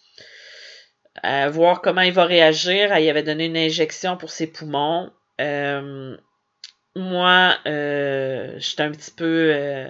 euh, 1.23 1.49
voir 1.49 1.81
comment 1.81 2.01
il 2.01 2.13
va 2.13 2.25
réagir. 2.25 2.91
Elle 2.91 3.09
avait 3.09 3.23
donné 3.23 3.45
une 3.45 3.57
injection 3.57 4.17
pour 4.17 4.31
ses 4.31 4.47
poumons. 4.47 5.11
Euh, 5.39 6.17
moi, 6.95 7.57
j'étais 7.65 8.83
un 8.83 8.91
petit 8.91 9.11
peu 9.11 9.87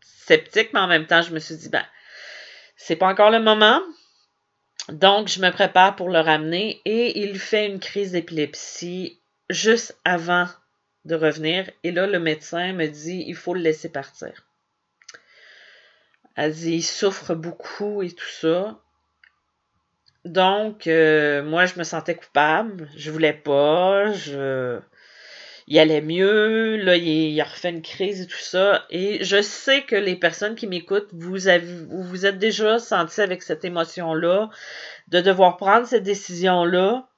sceptique, 0.00 0.70
mais 0.72 0.80
en 0.80 0.86
même 0.86 1.06
temps, 1.06 1.22
je 1.22 1.32
me 1.32 1.38
suis 1.38 1.56
dit, 1.56 1.68
ben, 1.68 1.84
c'est 2.76 2.96
pas 2.96 3.08
encore 3.08 3.30
le 3.30 3.40
moment. 3.40 3.80
Donc, 4.88 5.28
je 5.28 5.40
me 5.40 5.50
prépare 5.50 5.96
pour 5.96 6.08
le 6.08 6.20
ramener 6.20 6.80
et 6.84 7.18
il 7.20 7.38
fait 7.38 7.66
une 7.66 7.80
crise 7.80 8.12
d'épilepsie 8.12 9.18
juste 9.50 9.98
avant 10.04 10.46
de 11.04 11.14
revenir. 11.14 11.70
Et 11.82 11.92
là, 11.92 12.06
le 12.06 12.18
médecin 12.18 12.72
me 12.72 12.86
dit, 12.86 13.24
il 13.26 13.36
faut 13.36 13.54
le 13.54 13.60
laisser 13.60 13.88
partir. 13.88 14.46
Elle 16.34 16.52
dit, 16.52 16.74
il 16.74 16.82
souffre 16.82 17.34
beaucoup 17.34 18.02
et 18.02 18.10
tout 18.10 18.24
ça. 18.40 18.80
Donc, 20.24 20.86
euh, 20.86 21.42
moi, 21.42 21.66
je 21.66 21.78
me 21.78 21.84
sentais 21.84 22.16
coupable. 22.16 22.90
Je 22.96 23.10
voulais 23.10 23.32
pas. 23.32 24.12
Je 24.12 24.80
il 25.68 25.78
allait 25.80 26.00
mieux, 26.00 26.76
là, 26.76 26.96
il, 26.96 27.40
a 27.40 27.44
refait 27.44 27.70
une 27.70 27.82
crise 27.82 28.20
et 28.20 28.26
tout 28.26 28.38
ça. 28.38 28.86
Et 28.90 29.24
je 29.24 29.42
sais 29.42 29.82
que 29.82 29.96
les 29.96 30.14
personnes 30.14 30.54
qui 30.54 30.66
m'écoutent, 30.68 31.08
vous 31.12 31.48
avez, 31.48 31.66
vous 31.88 32.24
êtes 32.24 32.38
déjà 32.38 32.78
senti 32.78 33.20
avec 33.20 33.42
cette 33.42 33.64
émotion-là, 33.64 34.48
de 35.08 35.20
devoir 35.20 35.56
prendre 35.56 35.86
cette 35.86 36.04
décision-là 36.04 37.08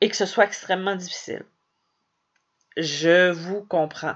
et 0.00 0.08
que 0.08 0.16
ce 0.16 0.26
soit 0.26 0.44
extrêmement 0.44 0.96
difficile. 0.96 1.44
Je 2.76 3.30
vous 3.30 3.64
comprends. 3.64 4.14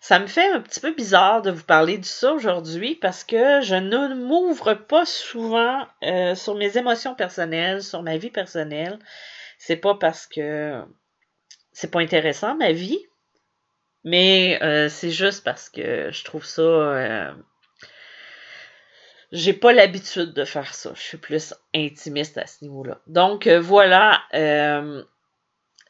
Ça 0.00 0.20
me 0.20 0.28
fait 0.28 0.48
un 0.52 0.60
petit 0.60 0.78
peu 0.78 0.94
bizarre 0.94 1.42
de 1.42 1.50
vous 1.50 1.64
parler 1.64 1.98
de 1.98 2.04
ça 2.04 2.32
aujourd'hui 2.32 2.94
parce 2.94 3.24
que 3.24 3.60
je 3.62 3.74
ne 3.74 4.14
m'ouvre 4.14 4.74
pas 4.74 5.04
souvent 5.04 5.84
euh, 6.04 6.36
sur 6.36 6.54
mes 6.54 6.78
émotions 6.78 7.16
personnelles, 7.16 7.82
sur 7.82 8.02
ma 8.02 8.16
vie 8.16 8.30
personnelle. 8.30 9.00
C'est 9.58 9.76
pas 9.76 9.96
parce 9.96 10.26
que 10.28 10.80
c'est 11.72 11.90
pas 11.90 12.00
intéressant 12.00 12.54
ma 12.54 12.70
vie, 12.70 13.00
mais 14.04 14.62
euh, 14.62 14.88
c'est 14.88 15.10
juste 15.10 15.42
parce 15.42 15.68
que 15.68 16.10
je 16.12 16.24
trouve 16.24 16.44
ça. 16.44 16.62
Euh, 16.62 17.32
j'ai 19.32 19.52
pas 19.52 19.72
l'habitude 19.72 20.32
de 20.32 20.44
faire 20.44 20.72
ça. 20.74 20.92
Je 20.94 21.00
suis 21.00 21.18
plus 21.18 21.54
intimiste 21.74 22.38
à 22.38 22.46
ce 22.46 22.62
niveau-là. 22.62 23.00
Donc 23.08 23.48
euh, 23.48 23.58
voilà. 23.60 24.22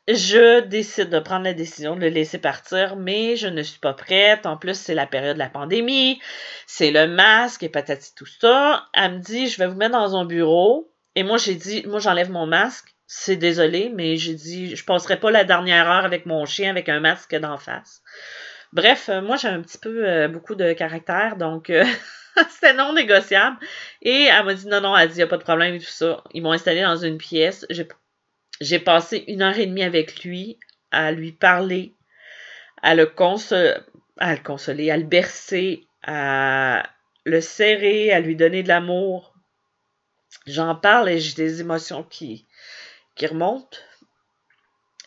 Je 0.08 0.60
décide 0.60 1.10
de 1.10 1.18
prendre 1.18 1.44
la 1.44 1.54
décision 1.54 1.96
de 1.96 2.00
le 2.00 2.08
laisser 2.08 2.38
partir, 2.38 2.96
mais 2.96 3.36
je 3.36 3.48
ne 3.48 3.62
suis 3.62 3.80
pas 3.80 3.94
prête. 3.94 4.46
En 4.46 4.56
plus, 4.56 4.78
c'est 4.78 4.94
la 4.94 5.06
période 5.06 5.34
de 5.34 5.40
la 5.40 5.48
pandémie, 5.48 6.20
c'est 6.66 6.90
le 6.90 7.06
masque 7.06 7.62
et 7.62 7.68
patati 7.68 8.14
tout 8.14 8.26
ça. 8.26 8.86
Elle 8.92 9.14
me 9.14 9.18
dit, 9.18 9.48
je 9.48 9.58
vais 9.58 9.66
vous 9.66 9.76
mettre 9.76 9.98
dans 9.98 10.16
un 10.16 10.24
bureau. 10.24 10.92
Et 11.14 11.22
moi, 11.22 11.38
j'ai 11.38 11.54
dit, 11.54 11.84
moi, 11.86 11.98
j'enlève 11.98 12.30
mon 12.30 12.46
masque 12.46 12.96
c'est 13.06 13.36
désolé, 13.36 13.90
mais 13.94 14.16
j'ai 14.16 14.34
dit, 14.34 14.74
je 14.74 14.84
passerai 14.84 15.18
pas 15.18 15.30
la 15.30 15.44
dernière 15.44 15.88
heure 15.88 16.04
avec 16.04 16.26
mon 16.26 16.44
chien 16.44 16.70
avec 16.70 16.88
un 16.88 17.00
masque 17.00 17.34
d'en 17.36 17.56
face. 17.56 18.02
Bref, 18.72 19.08
euh, 19.08 19.22
moi 19.22 19.36
j'ai 19.36 19.48
un 19.48 19.62
petit 19.62 19.78
peu 19.78 20.06
euh, 20.08 20.28
beaucoup 20.28 20.54
de 20.54 20.72
caractère, 20.72 21.36
donc 21.36 21.70
euh, 21.70 21.84
c'était 22.50 22.74
non 22.74 22.92
négociable. 22.92 23.58
Et 24.02 24.24
elle 24.24 24.44
m'a 24.44 24.54
dit 24.54 24.66
non, 24.66 24.80
non, 24.80 24.96
elle 24.96 25.08
dit, 25.08 25.14
il 25.14 25.18
n'y 25.18 25.22
a 25.22 25.28
pas 25.28 25.38
de 25.38 25.44
problème 25.44 25.74
et 25.74 25.78
tout 25.78 25.86
ça. 25.86 26.22
Ils 26.32 26.42
m'ont 26.42 26.52
installé 26.52 26.82
dans 26.82 26.96
une 26.96 27.18
pièce. 27.18 27.64
Passé 28.78 29.24
une 29.28 29.42
heure 29.42 29.58
et 29.58 29.66
demie 29.66 29.82
avec 29.82 30.24
lui 30.24 30.58
à 30.90 31.12
lui 31.12 31.32
parler, 31.32 31.94
à 32.82 32.94
le, 32.94 33.12
à 34.18 34.34
le 34.34 34.42
consoler, 34.42 34.90
à 34.90 34.96
le 34.96 35.04
bercer, 35.04 35.86
à 36.02 36.88
le 37.24 37.40
serrer, 37.40 38.12
à 38.12 38.20
lui 38.20 38.36
donner 38.36 38.62
de 38.62 38.68
l'amour. 38.68 39.34
J'en 40.46 40.76
parle 40.76 41.08
et 41.08 41.18
j'ai 41.18 41.34
des 41.34 41.60
émotions 41.60 42.04
qui, 42.04 42.46
qui 43.14 43.26
remonte. 43.26 43.84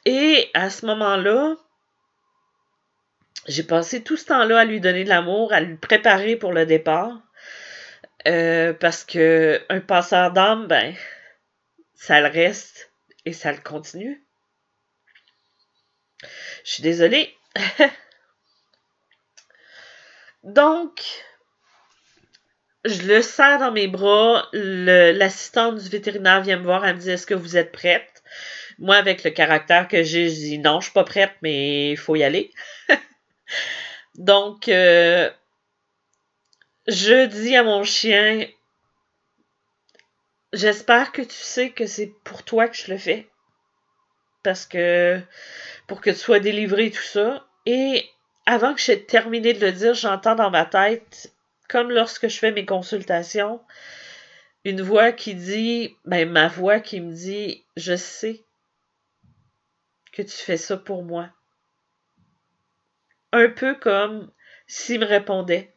Et 0.06 0.50
à 0.54 0.70
ce 0.70 0.86
moment-là, 0.86 1.56
j'ai 3.48 3.64
passé 3.64 4.04
tout 4.04 4.18
ce 4.18 4.26
temps-là 4.26 4.60
à 4.60 4.66
lui 4.66 4.80
donner 4.80 5.04
de 5.04 5.10
l'amour, 5.10 5.54
à 5.54 5.62
lui 5.62 5.78
préparer 5.78 6.36
pour 6.36 6.52
le 6.52 6.66
départ. 6.66 7.22
Euh, 8.28 8.74
parce 8.74 9.06
que 9.06 9.62
un 9.70 9.80
passeur 9.80 10.34
d'âme, 10.34 10.68
ben, 10.68 10.94
ça 11.96 12.20
le 12.20 12.28
reste 12.28 12.89
et 13.26 13.34
ça 13.34 13.52
le 13.52 13.60
continue. 13.60 14.24
Je 16.64 16.72
suis 16.72 16.84
désolée. 16.84 17.36
Donc, 20.44 21.02
je 22.86 23.04
le 23.04 23.22
sers 23.22 23.60
dans 23.60 23.72
mes 23.72 23.88
bras. 23.88 24.48
L'assistante 24.54 25.78
du 25.78 25.90
vétérinaire 25.90 26.42
vient 26.42 26.58
me 26.58 26.64
voir. 26.64 26.86
Elle 26.86 26.96
me 26.96 27.02
dit 27.02 27.10
Est-ce 27.10 27.28
que 27.28 27.34
vous 27.34 27.58
êtes 27.58 27.72
prête? 27.72 28.24
Moi, 28.78 28.96
avec 28.96 29.24
le 29.24 29.32
caractère 29.32 29.88
que 29.88 30.04
j'ai, 30.04 30.30
je 30.30 30.36
dis 30.36 30.60
Non, 30.60 30.80
je 30.80 30.86
suis 30.86 30.94
pas 30.94 31.04
prête, 31.04 31.34
mais 31.42 31.92
il 31.92 31.98
faut 31.98 32.16
y 32.16 32.24
aller. 32.24 32.52
Donc, 34.16 34.70
euh, 34.70 35.30
je 36.88 37.26
dis 37.26 37.56
à 37.56 37.64
mon 37.64 37.84
chien 37.84 38.48
J'espère 40.52 41.12
que 41.12 41.22
tu 41.22 41.36
sais 41.36 41.72
que 41.72 41.86
c'est 41.86 42.12
pour 42.24 42.44
toi 42.44 42.68
que 42.68 42.76
je 42.76 42.92
le 42.92 42.98
fais. 42.98 43.30
Parce 44.44 44.66
que 44.66 45.22
pour 45.88 46.02
que 46.02 46.10
tu 46.10 46.16
sois 46.16 46.40
délivré 46.40 46.92
tout 46.92 47.02
ça. 47.02 47.46
Et 47.66 48.10
avant 48.46 48.74
que 48.74 48.82
j'ai 48.82 49.06
terminé 49.06 49.54
de 49.54 49.66
le 49.66 49.72
dire, 49.72 49.94
j'entends 49.94 50.36
dans 50.36 50.50
ma 50.50 50.66
tête, 50.66 51.34
comme 51.68 51.92
lorsque 51.92 52.28
je 52.28 52.40
fais 52.40 52.52
mes 52.52 52.66
consultations, 52.66 53.62
une 54.66 54.82
voix 54.82 55.12
qui 55.12 55.36
dit, 55.36 55.96
ben 56.06 56.30
ma 56.30 56.48
voix 56.48 56.80
qui 56.80 57.00
me 57.00 57.14
dit, 57.14 57.64
je 57.78 57.96
sais 57.96 58.44
que 60.12 60.22
tu 60.22 60.36
fais 60.36 60.58
ça 60.58 60.78
pour 60.78 61.04
moi. 61.04 61.30
Un 63.32 63.50
peu 63.50 63.76
comme 63.76 64.32
s'il 64.66 65.02
me 65.02 65.06
répondait 65.06 65.74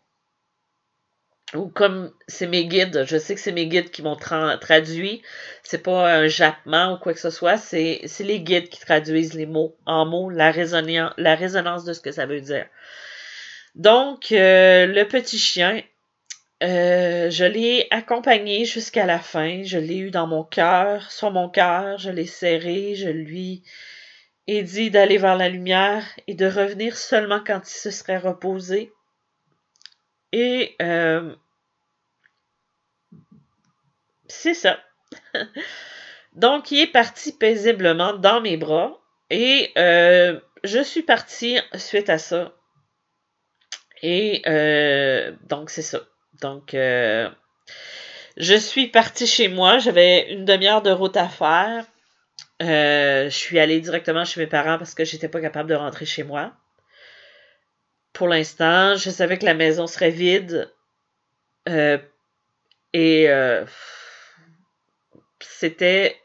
ou 1.54 1.68
comme 1.68 2.12
c'est 2.28 2.46
mes 2.46 2.66
guides, 2.66 3.04
je 3.06 3.18
sais 3.18 3.34
que 3.34 3.40
c'est 3.40 3.52
mes 3.52 3.66
guides 3.66 3.90
qui 3.90 4.02
m'ont 4.02 4.16
traduit, 4.16 5.22
c'est 5.62 5.82
pas 5.82 6.12
un 6.12 6.26
jappement 6.26 6.94
ou 6.94 6.98
quoi 6.98 7.12
que 7.12 7.20
ce 7.20 7.30
soit, 7.30 7.58
c'est 7.58 8.02
les 8.20 8.40
guides 8.40 8.68
qui 8.68 8.80
traduisent 8.80 9.34
les 9.34 9.46
mots 9.46 9.76
en 9.86 10.06
mots, 10.06 10.30
la, 10.30 10.50
résonance, 10.50 11.12
la 11.18 11.34
résonance 11.34 11.84
de 11.84 11.92
ce 11.92 12.00
que 12.00 12.12
ça 12.12 12.26
veut 12.26 12.40
dire. 12.40 12.66
Donc, 13.74 14.32
euh, 14.32 14.86
le 14.86 15.04
petit 15.04 15.38
chien, 15.38 15.82
euh, 16.62 17.30
je 17.30 17.44
l'ai 17.44 17.86
accompagné 17.90 18.64
jusqu'à 18.64 19.06
la 19.06 19.18
fin, 19.18 19.62
je 19.64 19.78
l'ai 19.78 19.98
eu 19.98 20.10
dans 20.10 20.26
mon 20.26 20.44
cœur, 20.44 21.10
sur 21.10 21.30
mon 21.30 21.48
cœur, 21.48 21.98
je 21.98 22.10
l'ai 22.10 22.26
serré, 22.26 22.94
je 22.94 23.08
lui 23.08 23.62
ai 24.46 24.62
dit 24.62 24.90
d'aller 24.90 25.18
vers 25.18 25.36
la 25.36 25.48
lumière 25.48 26.04
et 26.26 26.34
de 26.34 26.46
revenir 26.46 26.96
seulement 26.96 27.40
quand 27.44 27.60
il 27.64 27.74
se 27.74 27.90
serait 27.90 28.18
reposé. 28.18 28.92
Et 30.32 30.76
euh, 30.80 31.34
c'est 34.32 34.54
ça. 34.54 34.78
Donc, 36.32 36.70
il 36.70 36.80
est 36.80 36.86
parti 36.86 37.32
paisiblement 37.32 38.14
dans 38.14 38.40
mes 38.40 38.56
bras 38.56 38.98
et 39.28 39.70
euh, 39.76 40.40
je 40.64 40.82
suis 40.82 41.02
partie 41.02 41.58
suite 41.74 42.08
à 42.08 42.18
ça. 42.18 42.54
Et 44.02 44.42
euh, 44.46 45.32
donc, 45.48 45.70
c'est 45.70 45.82
ça. 45.82 46.00
Donc, 46.40 46.74
euh, 46.74 47.28
je 48.38 48.54
suis 48.54 48.88
partie 48.88 49.26
chez 49.26 49.48
moi. 49.48 49.78
J'avais 49.78 50.32
une 50.32 50.46
demi-heure 50.46 50.82
de 50.82 50.90
route 50.90 51.16
à 51.16 51.28
faire. 51.28 51.84
je 52.60 53.28
suis 53.30 53.58
allée 53.58 53.80
directement 53.80 54.24
chez 54.24 54.40
mes 54.40 54.46
parents 54.46 54.78
parce 54.78 54.94
que 54.94 55.04
j'étais 55.04 55.28
pas 55.28 55.40
capable 55.40 55.68
de 55.68 55.74
rentrer 55.74 56.06
chez 56.06 56.22
moi. 56.22 56.54
Pour 58.14 58.28
l'instant, 58.28 58.96
je 58.96 59.10
savais 59.10 59.38
que 59.38 59.44
la 59.44 59.54
maison 59.54 59.86
serait 59.86 60.10
vide. 60.10 60.72
et 62.94 63.28
c'était 65.44 66.20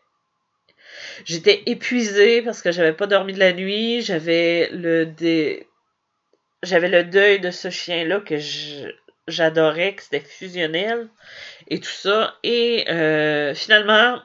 j'étais 1.25 1.63
épuisée 1.65 2.41
parce 2.41 2.61
que 2.61 2.71
j'avais 2.71 2.93
pas 2.93 3.07
dormi 3.07 3.33
de 3.33 3.39
la 3.39 3.53
nuit, 3.53 4.01
j'avais 4.01 4.69
le 4.71 5.05
j'avais 6.63 6.89
le 6.89 7.03
deuil 7.03 7.39
de 7.39 7.51
ce 7.51 7.69
chien 7.69 8.05
là 8.05 8.19
que 8.19 8.35
j'adorais, 9.27 9.95
que 9.95 10.03
c'était 10.03 10.19
fusionnel 10.19 11.09
et 11.67 11.79
tout 11.79 11.89
ça 11.89 12.35
et 12.43 12.85
euh, 12.89 13.53
finalement 13.53 14.21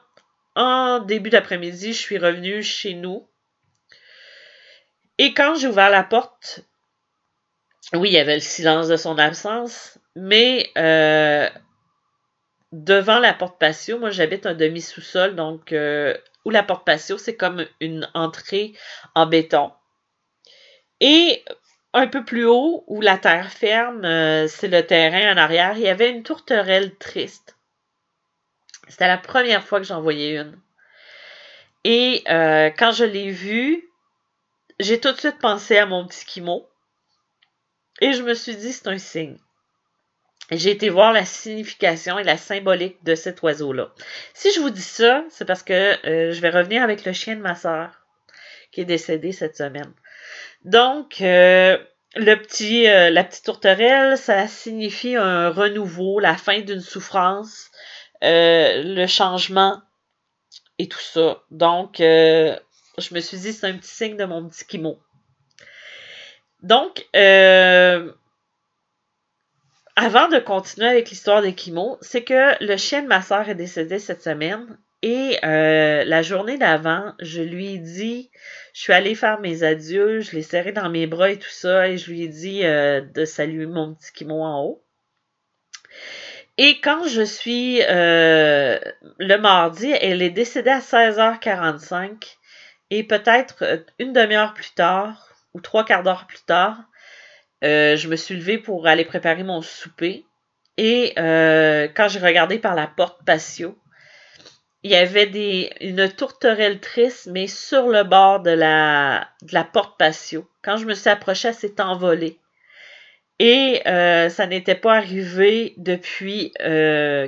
en 0.54 1.00
début 1.00 1.30
d'après-midi, 1.30 1.92
je 1.92 1.98
suis 1.98 2.18
revenue 2.18 2.62
chez 2.62 2.94
nous. 2.94 3.26
Et 5.18 5.34
quand 5.34 5.54
j'ai 5.54 5.68
ouvert 5.68 5.90
la 5.90 6.02
porte, 6.02 6.60
oui, 7.94 8.10
il 8.10 8.14
y 8.14 8.18
avait 8.18 8.34
le 8.34 8.40
silence 8.40 8.88
de 8.88 8.96
son 8.96 9.18
absence, 9.18 9.98
mais 10.16 10.70
euh, 10.76 11.48
devant 12.72 13.18
la 13.18 13.34
porte 13.34 13.58
patio, 13.58 13.98
moi 13.98 14.10
j'habite 14.10 14.46
un 14.46 14.54
demi-sous-sol, 14.54 15.36
donc 15.36 15.72
euh, 15.72 16.16
où 16.44 16.50
la 16.50 16.62
porte 16.62 16.84
patio, 16.84 17.18
c'est 17.18 17.36
comme 17.36 17.66
une 17.80 18.08
entrée 18.14 18.72
en 19.14 19.26
béton. 19.26 19.72
Et 21.00 21.44
un 21.92 22.06
peu 22.06 22.24
plus 22.24 22.46
haut, 22.46 22.84
où 22.86 23.00
la 23.00 23.18
terre 23.18 23.50
ferme, 23.52 24.04
euh, 24.04 24.48
c'est 24.48 24.68
le 24.68 24.84
terrain 24.86 25.34
en 25.34 25.36
arrière, 25.36 25.76
il 25.76 25.82
y 25.82 25.88
avait 25.88 26.10
une 26.10 26.22
tourterelle 26.22 26.96
triste. 26.96 27.58
C'était 28.88 29.08
la 29.08 29.18
première 29.18 29.64
fois 29.64 29.78
que 29.78 29.86
j'en 29.86 30.00
voyais 30.00 30.36
une. 30.36 30.58
Et 31.84 32.22
euh, 32.28 32.70
quand 32.70 32.92
je 32.92 33.04
l'ai 33.04 33.30
vue, 33.30 33.88
j'ai 34.78 35.00
tout 35.00 35.12
de 35.12 35.18
suite 35.18 35.38
pensé 35.38 35.76
à 35.76 35.86
mon 35.86 36.06
petit 36.06 36.24
Kimo. 36.24 36.68
Et 38.00 38.12
je 38.12 38.22
me 38.22 38.34
suis 38.34 38.56
dit, 38.56 38.72
c'est 38.72 38.88
un 38.88 38.98
signe 38.98 39.38
j'ai 40.58 40.70
été 40.70 40.88
voir 40.88 41.12
la 41.12 41.24
signification 41.24 42.18
et 42.18 42.24
la 42.24 42.36
symbolique 42.36 43.02
de 43.04 43.14
cet 43.14 43.42
oiseau-là. 43.42 43.92
Si 44.34 44.52
je 44.52 44.60
vous 44.60 44.70
dis 44.70 44.80
ça, 44.80 45.24
c'est 45.30 45.44
parce 45.44 45.62
que 45.62 45.72
euh, 46.06 46.32
je 46.32 46.40
vais 46.40 46.50
revenir 46.50 46.82
avec 46.82 47.04
le 47.04 47.12
chien 47.12 47.36
de 47.36 47.40
ma 47.40 47.54
sœur, 47.54 47.90
qui 48.70 48.80
est 48.80 48.86
décédé 48.86 49.32
cette 49.32 49.56
semaine. 49.56 49.92
Donc, 50.64 51.20
euh, 51.20 51.78
le 52.16 52.34
petit, 52.36 52.88
euh, 52.88 53.10
la 53.10 53.24
petite 53.24 53.44
tourterelle, 53.44 54.16
ça 54.16 54.46
signifie 54.46 55.16
un 55.16 55.50
renouveau, 55.50 56.20
la 56.20 56.36
fin 56.36 56.60
d'une 56.60 56.80
souffrance, 56.80 57.70
le 58.20 59.06
changement 59.06 59.80
et 60.78 60.88
tout 60.88 61.00
ça. 61.00 61.42
Donc, 61.50 61.96
je 61.98 63.14
me 63.14 63.20
suis 63.20 63.38
dit, 63.38 63.52
c'est 63.52 63.66
un 63.66 63.76
petit 63.76 63.94
signe 63.94 64.16
de 64.16 64.24
mon 64.24 64.48
petit 64.48 64.64
Kimo. 64.66 65.00
Donc, 66.62 67.06
euh, 67.16 68.12
avant 69.96 70.28
de 70.28 70.38
continuer 70.38 70.88
avec 70.88 71.10
l'histoire 71.10 71.42
de 71.42 71.50
Kimo, 71.50 71.98
c'est 72.00 72.24
que 72.24 72.64
le 72.64 72.76
chien 72.76 73.02
de 73.02 73.08
ma 73.08 73.22
soeur 73.22 73.48
est 73.48 73.54
décédé 73.54 73.98
cette 73.98 74.22
semaine 74.22 74.78
et 75.02 75.38
euh, 75.44 76.04
la 76.04 76.22
journée 76.22 76.58
d'avant, 76.58 77.12
je 77.18 77.42
lui 77.42 77.74
ai 77.74 77.78
dit, 77.78 78.30
je 78.72 78.82
suis 78.82 78.92
allée 78.92 79.16
faire 79.16 79.40
mes 79.40 79.64
adieux, 79.64 80.20
je 80.20 80.32
l'ai 80.32 80.42
serré 80.42 80.70
dans 80.70 80.88
mes 80.88 81.08
bras 81.08 81.30
et 81.30 81.38
tout 81.38 81.50
ça, 81.50 81.88
et 81.88 81.98
je 81.98 82.10
lui 82.10 82.22
ai 82.22 82.28
dit 82.28 82.64
euh, 82.64 83.00
de 83.00 83.24
saluer 83.24 83.66
mon 83.66 83.94
petit 83.94 84.12
Kimo 84.12 84.42
en 84.42 84.62
haut. 84.62 84.84
Et 86.56 86.80
quand 86.80 87.08
je 87.08 87.22
suis 87.22 87.82
euh, 87.82 88.78
le 89.18 89.36
mardi, 89.38 89.90
elle 89.90 90.22
est 90.22 90.30
décédée 90.30 90.70
à 90.70 90.78
16h45 90.78 92.36
et 92.90 93.02
peut-être 93.02 93.84
une 93.98 94.12
demi-heure 94.12 94.54
plus 94.54 94.72
tard 94.74 95.28
ou 95.54 95.60
trois 95.60 95.84
quarts 95.84 96.02
d'heure 96.02 96.26
plus 96.26 96.42
tard, 96.46 96.78
euh, 97.62 97.96
je 97.96 98.08
me 98.08 98.16
suis 98.16 98.36
levée 98.36 98.58
pour 98.58 98.86
aller 98.86 99.04
préparer 99.04 99.44
mon 99.44 99.62
souper. 99.62 100.24
Et 100.76 101.12
euh, 101.18 101.88
quand 101.94 102.08
j'ai 102.08 102.18
regardé 102.18 102.58
par 102.58 102.74
la 102.74 102.86
porte 102.86 103.24
patio, 103.24 103.78
il 104.82 104.90
y 104.90 104.96
avait 104.96 105.26
des, 105.26 105.70
une 105.80 106.08
tourterelle 106.08 106.80
triste, 106.80 107.28
mais 107.30 107.46
sur 107.46 107.88
le 107.88 108.02
bord 108.02 108.40
de 108.40 108.50
la, 108.50 109.28
de 109.42 109.54
la 109.54 109.64
porte 109.64 109.96
patio. 109.96 110.48
Quand 110.62 110.76
je 110.76 110.86
me 110.86 110.94
suis 110.94 111.10
approchée, 111.10 111.48
elle 111.48 111.54
s'est 111.54 111.80
envolée. 111.80 112.38
Et 113.38 113.82
euh, 113.86 114.28
ça 114.28 114.46
n'était 114.46 114.74
pas 114.74 114.94
arrivé 114.96 115.74
depuis 115.76 116.52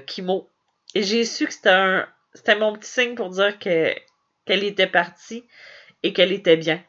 Kimo. 0.07 0.51
Et 0.95 1.03
j'ai 1.03 1.25
su 1.25 1.47
que 1.47 1.53
c'était 1.53 1.71
un 1.71 2.09
c'était 2.35 2.57
mon 2.57 2.73
petit 2.73 2.91
signe 2.91 3.15
pour 3.15 3.31
dire 3.31 3.57
que 3.61 3.95
qu'elle 4.45 4.65
était 4.65 4.89
partie 4.89 5.45
et 6.03 6.13
qu'elle 6.13 6.33
était 6.33 6.57
bien. 6.57 6.83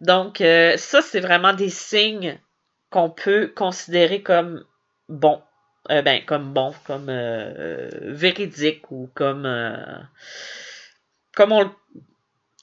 Donc, 0.00 0.38
ça, 0.38 1.02
c'est 1.02 1.20
vraiment 1.20 1.52
des 1.52 1.70
signes 1.70 2.38
qu'on 2.94 3.10
peut 3.10 3.48
considérer 3.48 4.22
comme 4.22 4.64
bon. 5.08 5.42
Euh, 5.90 6.00
ben, 6.00 6.24
comme 6.24 6.54
bon, 6.54 6.72
comme 6.86 7.08
euh, 7.08 7.90
véridique 8.02 8.88
ou 8.92 9.10
comme. 9.14 9.46
Euh, 9.46 9.98
comme 11.34 11.50
on. 11.50 11.64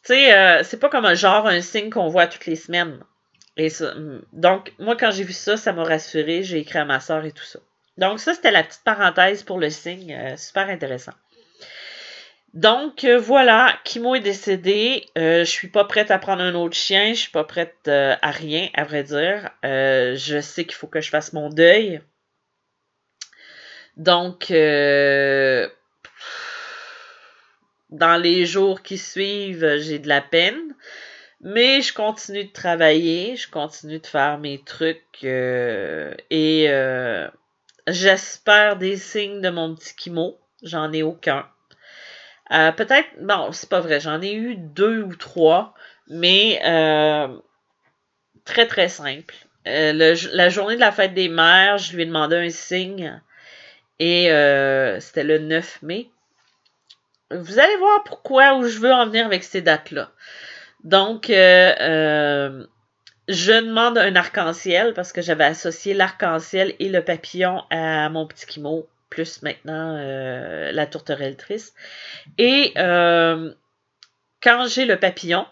Tu 0.03 0.13
sais, 0.15 0.63
c'est 0.63 0.79
pas 0.79 0.89
comme 0.89 1.05
un 1.05 1.15
genre, 1.15 1.47
un 1.47 1.59
signe 1.59 1.89
qu'on 1.89 2.07
voit 2.07 2.27
toutes 2.27 2.45
les 2.45 2.55
semaines. 2.55 3.03
Et 3.57 3.67
donc, 4.31 4.73
moi, 4.79 4.95
quand 4.95 5.11
j'ai 5.11 5.25
vu 5.25 5.33
ça, 5.33 5.57
ça 5.57 5.73
m'a 5.73 5.83
rassuré. 5.83 6.43
J'ai 6.43 6.59
écrit 6.59 6.79
à 6.79 6.85
ma 6.85 7.01
soeur 7.01 7.25
et 7.25 7.33
tout 7.33 7.43
ça. 7.43 7.59
Donc, 7.97 8.19
ça, 8.19 8.33
c'était 8.33 8.51
la 8.51 8.63
petite 8.63 8.83
parenthèse 8.85 9.43
pour 9.43 9.59
le 9.59 9.69
signe. 9.69 10.17
super 10.37 10.69
intéressant. 10.69 11.11
Donc 12.53 13.05
euh, 13.05 13.17
voilà, 13.17 13.79
Kimo 13.85 14.15
est 14.15 14.19
décédé. 14.19 15.05
Euh, 15.17 15.45
je 15.45 15.49
suis 15.49 15.69
pas 15.69 15.85
prête 15.85 16.11
à 16.11 16.19
prendre 16.19 16.41
un 16.41 16.53
autre 16.55 16.75
chien. 16.75 17.13
Je 17.13 17.19
suis 17.19 17.31
pas 17.31 17.45
prête 17.45 17.75
euh, 17.87 18.15
à 18.21 18.31
rien, 18.31 18.69
à 18.73 18.83
vrai 18.83 19.03
dire. 19.03 19.51
je 19.63 20.39
sais 20.41 20.65
qu'il 20.65 20.75
faut 20.75 20.87
que 20.87 21.01
je 21.01 21.09
fasse 21.09 21.33
mon 21.33 21.49
deuil. 21.49 22.01
Donc 23.97 24.51
dans 27.89 28.21
les 28.21 28.45
jours 28.45 28.81
qui 28.81 28.97
suivent, 28.97 29.77
j'ai 29.79 29.99
de 29.99 30.07
la 30.07 30.21
peine. 30.21 30.75
Mais 31.43 31.81
je 31.81 31.93
continue 31.93 32.45
de 32.45 32.51
travailler, 32.51 33.35
je 33.35 33.49
continue 33.49 33.99
de 33.99 34.07
faire 34.07 34.37
mes 34.37 34.61
trucs 34.63 35.23
et 35.23 36.67
J'espère 37.87 38.77
des 38.77 38.95
signes 38.95 39.41
de 39.41 39.49
mon 39.49 39.73
petit 39.75 39.95
Kimo. 39.95 40.39
J'en 40.61 40.93
ai 40.93 41.01
aucun. 41.01 41.47
Euh, 42.51 42.71
peut-être, 42.71 43.09
non, 43.21 43.51
c'est 43.51 43.69
pas 43.69 43.79
vrai, 43.79 43.99
j'en 43.99 44.21
ai 44.21 44.33
eu 44.33 44.55
deux 44.55 45.03
ou 45.03 45.15
trois, 45.15 45.73
mais 46.07 46.61
euh, 46.65 47.27
très 48.43 48.67
très 48.67 48.89
simple. 48.89 49.35
Euh, 49.67 50.15
la 50.33 50.49
journée 50.49 50.75
de 50.75 50.81
la 50.81 50.91
fête 50.91 51.13
des 51.13 51.29
mères, 51.29 51.77
je 51.77 51.95
lui 51.95 52.03
ai 52.03 52.05
demandé 52.05 52.35
un 52.35 52.49
signe 52.49 53.21
et 53.99 54.23
c'était 54.99 55.23
le 55.23 55.37
9 55.39 55.81
mai. 55.83 56.09
Vous 57.29 57.59
allez 57.59 57.77
voir 57.77 58.03
pourquoi 58.03 58.55
où 58.55 58.67
je 58.67 58.79
veux 58.79 58.91
en 58.91 59.05
venir 59.05 59.25
avec 59.25 59.43
ces 59.43 59.61
dates-là. 59.61 60.11
Donc, 60.83 61.27
je 61.29 62.67
demande 63.29 63.97
un 63.97 64.15
arc-en-ciel 64.15 64.93
parce 64.93 65.13
que 65.13 65.21
j'avais 65.21 65.45
associé 65.45 65.93
l'arc-en-ciel 65.93 66.73
et 66.79 66.89
le 66.89 67.01
papillon 67.03 67.63
à 67.69 68.09
mon 68.09 68.27
petit 68.27 68.45
Kimo 68.47 68.89
plus 69.11 69.43
maintenant 69.43 69.97
euh, 69.97 70.71
la 70.71 70.87
tourterelle 70.87 71.37
triste. 71.37 71.75
Et 72.39 72.73
euh, 72.77 73.53
quand 74.41 74.67
j'ai 74.67 74.85
le 74.85 74.97
papillon, 74.97 75.45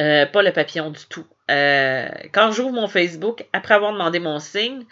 euh, 0.00 0.26
pas 0.26 0.42
le 0.42 0.52
papillon 0.52 0.90
du 0.90 1.04
tout, 1.08 1.26
quand 1.48 2.50
j'ouvre 2.52 2.72
mon 2.72 2.88
Facebook, 2.88 3.46
après 3.52 3.74
avoir 3.74 3.92
demandé 3.92 4.18
mon 4.18 4.38
signe, 4.38 4.84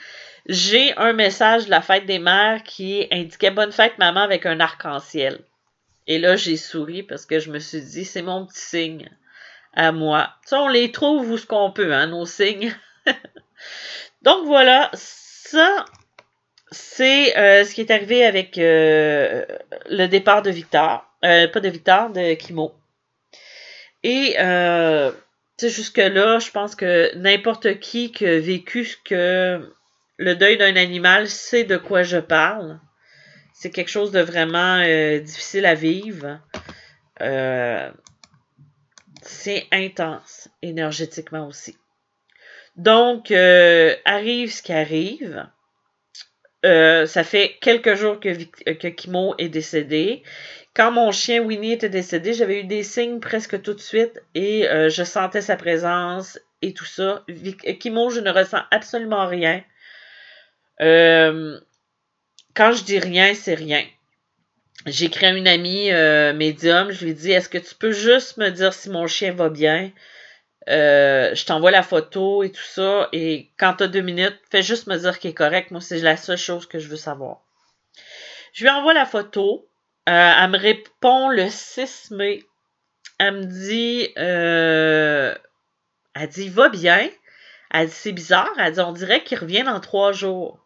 j'ai 0.46 0.96
un 0.96 1.12
message 1.12 1.66
de 1.66 1.70
la 1.70 1.82
fête 1.82 2.06
des 2.06 2.18
mères 2.18 2.62
qui 2.62 3.06
indiquait 3.10 3.50
Bonne 3.50 3.72
fête 3.72 3.98
maman 3.98 4.20
avec 4.20 4.46
un 4.46 4.60
arc-en-ciel. 4.60 5.40
Et 6.06 6.18
là, 6.18 6.36
j'ai 6.36 6.56
souri 6.56 7.02
parce 7.02 7.26
que 7.26 7.38
je 7.38 7.50
me 7.50 7.58
suis 7.58 7.80
dit, 7.80 8.04
c'est 8.04 8.22
mon 8.22 8.46
petit 8.46 8.60
signe 8.60 9.10
à 9.72 9.90
moi. 9.90 10.30
Ça, 10.44 10.60
on 10.60 10.68
les 10.68 10.92
trouve 10.92 11.28
où 11.30 11.38
ce 11.38 11.46
qu'on 11.46 11.72
peut, 11.72 11.92
hein, 11.92 12.06
nos 12.06 12.26
signes. 12.26 12.74
Donc 14.22 14.46
voilà, 14.46 14.90
ça, 14.94 15.84
c'est 16.74 17.37
euh, 17.37 17.64
ce 17.64 17.72
qui 17.72 17.80
est 17.82 17.90
arrivé 17.90 18.24
avec 18.24 18.58
euh, 18.58 19.44
le 19.88 20.06
départ 20.06 20.42
de 20.42 20.50
Victor. 20.50 21.06
Euh, 21.24 21.48
pas 21.48 21.60
de 21.60 21.68
Victor, 21.68 22.10
de 22.10 22.34
Kimo. 22.34 22.74
Et 24.02 24.34
jusque-là, 25.62 26.38
je 26.40 26.50
pense 26.50 26.74
que 26.74 27.14
n'importe 27.16 27.78
qui 27.80 28.12
qui 28.12 28.26
a 28.26 28.38
vécu 28.38 28.87
que 29.04 29.72
le 30.18 30.34
deuil 30.34 30.58
d'un 30.58 30.76
animal 30.76 31.28
sait 31.28 31.64
de 31.64 31.76
quoi 31.76 32.02
je 32.02 32.18
parle. 32.18 32.80
C'est 33.54 33.70
quelque 33.70 33.90
chose 33.90 34.10
de 34.10 34.20
vraiment 34.20 34.80
difficile 35.20 35.64
à 35.64 35.74
vivre. 35.74 36.40
c'est 39.22 39.66
intense 39.72 40.48
énergétiquement 40.60 41.46
aussi. 41.46 41.78
Donc, 42.76 43.30
arrive 43.30 44.52
ce 44.52 44.62
qui 44.62 44.72
arrive. 44.72 45.46
Euh, 46.64 47.07
ça 47.07 47.24
fait 47.24 47.57
quelques 47.61 47.94
jours 47.94 48.18
que, 48.20 48.31
euh, 48.31 48.74
que 48.74 48.88
Kimo 48.88 49.35
est 49.38 49.50
décédé. 49.50 50.22
Quand 50.74 50.90
mon 50.90 51.12
chien 51.12 51.42
Winnie 51.42 51.72
était 51.72 51.90
décédé, 51.90 52.33
j'avais 52.33 52.61
eu 52.61 52.64
des 52.64 52.83
signes 52.83 53.20
presque 53.20 53.61
tout 53.62 53.74
de 53.74 53.81
suite 53.81 54.22
et 54.35 54.68
euh, 54.68 54.88
je 54.88 55.05
sentais 55.05 55.42
sa 55.42 55.57
présence 55.57 56.38
et 56.62 56.72
tout 56.72 56.87
ça. 56.87 57.24
Kimo, 57.81 58.11
je 58.11 58.20
ne 58.20 58.31
ressens 58.31 58.62
absolument 58.70 59.27
rien. 59.27 59.62
quand 60.81 62.72
je 62.72 62.85
dis 62.85 62.98
rien, 62.98 63.35
c'est 63.35 63.55
rien. 63.55 63.85
J'ai 64.87 65.07
écrit 65.07 65.27
à 65.27 65.31
une 65.31 65.46
amie 65.46 65.90
médium, 66.37 66.90
je 66.90 67.05
lui 67.05 67.14
dit 67.14 67.33
Est-ce 67.33 67.48
que 67.48 67.59
tu 67.59 67.74
peux 67.74 67.92
juste 67.92 68.38
me 68.38 68.50
dire 68.50 68.72
si 68.72 68.90
mon 68.90 69.07
chien 69.07 69.33
va 69.33 69.50
bien? 69.50 69.92
Euh, 70.68 71.35
je 71.35 71.44
t'envoie 71.44 71.70
la 71.70 71.83
photo 71.83 72.42
et 72.42 72.50
tout 72.50 72.62
ça. 72.62 73.09
Et 73.12 73.50
quand 73.59 73.74
tu 73.74 73.85
as 73.85 73.88
deux 73.88 74.00
minutes, 74.00 74.38
fais 74.50 74.62
juste 74.62 74.87
me 74.87 74.96
dire 74.96 75.18
qu'il 75.18 75.31
est 75.31 75.35
correct. 75.35 75.70
Moi, 75.70 75.81
c'est 75.81 75.98
la 75.98 76.16
seule 76.16 76.38
chose 76.38 76.66
que 76.66 76.79
je 76.79 76.88
veux 76.88 76.96
savoir. 76.96 77.40
Je 78.53 78.64
lui 78.64 78.70
envoie 78.70 78.94
la 78.94 79.07
photo. 79.07 79.68
Euh, 80.09 80.33
elle 80.42 80.50
me 80.50 80.59
répond 80.59 81.29
le 81.29 81.48
6 81.48 82.12
mai. 82.12 82.42
Elle 83.18 83.35
me 83.35 83.44
dit, 83.44 84.09
euh, 84.18 85.35
elle 86.14 86.29
dit, 86.29 86.48
va 86.48 86.68
bien. 86.68 87.09
Elle 87.70 87.88
dit, 87.88 87.94
c'est 87.94 88.12
bizarre. 88.12 88.53
Elle 88.59 88.72
dit, 88.72 88.81
on 88.81 88.92
dirait 88.92 89.22
qu'il 89.22 89.38
revient 89.38 89.64
dans 89.64 89.81
trois 89.81 90.12
jours. 90.12 90.61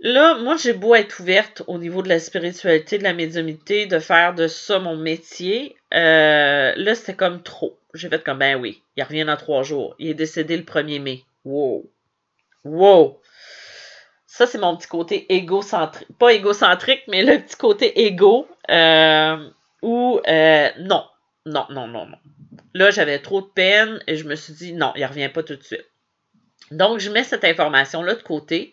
Là, 0.00 0.36
moi, 0.36 0.56
j'ai 0.56 0.74
beau 0.74 0.94
être 0.94 1.20
ouverte 1.20 1.62
au 1.66 1.78
niveau 1.78 2.02
de 2.02 2.08
la 2.08 2.20
spiritualité, 2.20 2.98
de 2.98 3.02
la 3.02 3.14
médiumité, 3.14 3.86
de 3.86 3.98
faire 3.98 4.34
de 4.34 4.46
ça 4.46 4.78
mon 4.78 4.96
métier. 4.96 5.76
là, 5.90 6.94
c'était 6.94 7.16
comme 7.16 7.42
trop. 7.42 7.77
J'ai 7.94 8.08
fait 8.08 8.22
comme, 8.22 8.38
ben 8.38 8.60
oui, 8.60 8.82
il 8.96 9.02
revient 9.02 9.24
dans 9.24 9.36
trois 9.36 9.62
jours. 9.62 9.94
Il 9.98 10.08
est 10.08 10.14
décédé 10.14 10.56
le 10.56 10.62
1er 10.62 11.00
mai. 11.00 11.24
Wow. 11.44 11.90
Wow. 12.64 13.20
Ça, 14.26 14.46
c'est 14.46 14.58
mon 14.58 14.76
petit 14.76 14.88
côté 14.88 15.32
égocentrique. 15.34 16.08
Pas 16.18 16.34
égocentrique, 16.34 17.02
mais 17.08 17.22
le 17.22 17.38
petit 17.42 17.56
côté 17.56 18.04
égo. 18.06 18.46
Euh, 18.70 19.48
où, 19.82 20.20
euh, 20.28 20.68
non. 20.80 21.04
Non, 21.46 21.66
non, 21.70 21.86
non, 21.86 22.04
non. 22.06 22.18
Là, 22.74 22.90
j'avais 22.90 23.20
trop 23.20 23.40
de 23.40 23.46
peine 23.46 24.00
et 24.06 24.16
je 24.16 24.24
me 24.24 24.34
suis 24.34 24.52
dit, 24.52 24.74
non, 24.74 24.92
il 24.96 25.06
revient 25.06 25.30
pas 25.30 25.42
tout 25.42 25.56
de 25.56 25.62
suite. 25.62 25.86
Donc, 26.70 26.98
je 26.98 27.10
mets 27.10 27.24
cette 27.24 27.44
information-là 27.44 28.14
de 28.14 28.22
côté. 28.22 28.72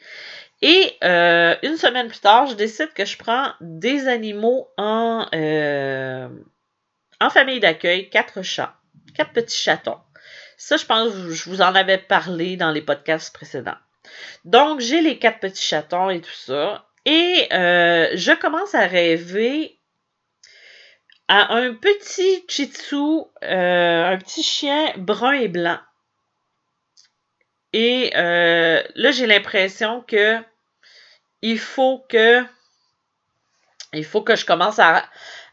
Et 0.61 0.93
euh, 1.03 1.55
une 1.63 1.77
semaine 1.77 2.09
plus 2.09 2.19
tard, 2.19 2.47
je 2.47 2.55
décide 2.55 2.91
que 2.93 3.05
je 3.05 3.17
prends 3.17 3.53
des 3.61 4.09
animaux 4.09 4.67
en, 4.77 5.25
en 7.21 7.29
famille 7.29 7.61
d'accueil, 7.61 8.09
quatre 8.09 8.41
chats 8.41 8.75
quatre 9.15 9.31
petits 9.31 9.57
chatons. 9.57 9.99
Ça, 10.57 10.77
je 10.77 10.85
pense 10.85 11.11
que 11.13 11.31
je 11.31 11.49
vous 11.49 11.61
en 11.61 11.75
avais 11.75 11.97
parlé 11.97 12.57
dans 12.57 12.71
les 12.71 12.81
podcasts 12.81 13.33
précédents. 13.33 13.77
Donc, 14.45 14.79
j'ai 14.79 15.01
les 15.01 15.17
quatre 15.19 15.39
petits 15.39 15.63
chatons 15.63 16.09
et 16.09 16.21
tout 16.21 16.29
ça. 16.31 16.85
Et 17.05 17.47
euh, 17.51 18.09
je 18.13 18.31
commence 18.31 18.73
à 18.73 18.87
rêver 18.87 19.77
à 21.27 21.53
un 21.55 21.73
petit 21.73 22.45
chitsu, 22.47 22.95
euh, 23.43 24.05
un 24.05 24.17
petit 24.17 24.43
chien 24.43 24.93
brun 24.97 25.33
et 25.33 25.47
blanc. 25.47 25.79
Et 27.73 28.13
euh, 28.15 28.81
là, 28.95 29.11
j'ai 29.11 29.27
l'impression 29.27 30.01
que 30.01 30.39
il 31.41 31.59
faut 31.59 32.05
que 32.09 32.43
il 33.93 34.05
faut 34.05 34.21
que 34.21 34.35
je 34.35 34.45
commence 34.45 34.79
à, 34.79 35.03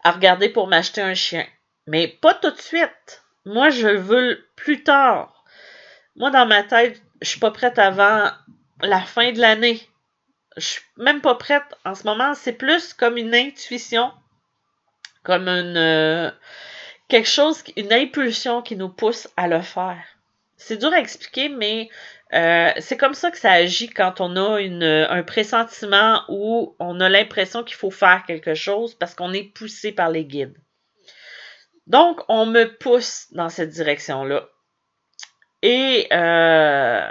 à 0.04 0.10
regarder 0.12 0.48
pour 0.48 0.68
m'acheter 0.68 1.00
un 1.00 1.14
chien. 1.14 1.46
Mais 1.86 2.08
pas 2.08 2.34
tout 2.34 2.50
de 2.50 2.60
suite. 2.60 3.21
Moi, 3.44 3.70
je 3.70 3.88
veux 3.88 4.44
plus 4.56 4.82
tard. 4.84 5.44
Moi, 6.16 6.30
dans 6.30 6.46
ma 6.46 6.62
tête, 6.62 7.02
je 7.20 7.28
suis 7.28 7.40
pas 7.40 7.50
prête 7.50 7.78
avant 7.78 8.30
la 8.80 9.00
fin 9.00 9.32
de 9.32 9.40
l'année. 9.40 9.80
Je 10.56 10.66
suis 10.66 10.82
même 10.96 11.20
pas 11.20 11.34
prête 11.34 11.64
en 11.84 11.94
ce 11.94 12.04
moment. 12.04 12.34
C'est 12.34 12.52
plus 12.52 12.94
comme 12.94 13.16
une 13.16 13.34
intuition, 13.34 14.12
comme 15.24 15.48
une 15.48 15.76
euh, 15.76 16.30
quelque 17.08 17.28
chose, 17.28 17.62
une 17.76 17.92
impulsion 17.92 18.62
qui 18.62 18.76
nous 18.76 18.90
pousse 18.90 19.28
à 19.36 19.48
le 19.48 19.60
faire. 19.60 20.02
C'est 20.56 20.76
dur 20.76 20.92
à 20.92 21.00
expliquer, 21.00 21.48
mais 21.48 21.88
euh, 22.34 22.70
c'est 22.78 22.96
comme 22.96 23.14
ça 23.14 23.30
que 23.30 23.38
ça 23.38 23.52
agit 23.52 23.88
quand 23.88 24.20
on 24.20 24.36
a 24.36 24.60
une, 24.60 24.84
un 24.84 25.22
pressentiment 25.22 26.22
ou 26.28 26.76
on 26.78 27.00
a 27.00 27.08
l'impression 27.08 27.64
qu'il 27.64 27.76
faut 27.76 27.90
faire 27.90 28.22
quelque 28.26 28.54
chose 28.54 28.94
parce 28.94 29.14
qu'on 29.14 29.32
est 29.32 29.52
poussé 29.52 29.90
par 29.90 30.10
les 30.10 30.24
guides. 30.24 30.56
Donc, 31.86 32.20
on 32.28 32.46
me 32.46 32.64
pousse 32.64 33.26
dans 33.32 33.48
cette 33.48 33.70
direction-là. 33.70 34.48
Et, 35.62 36.08
euh, 36.12 37.10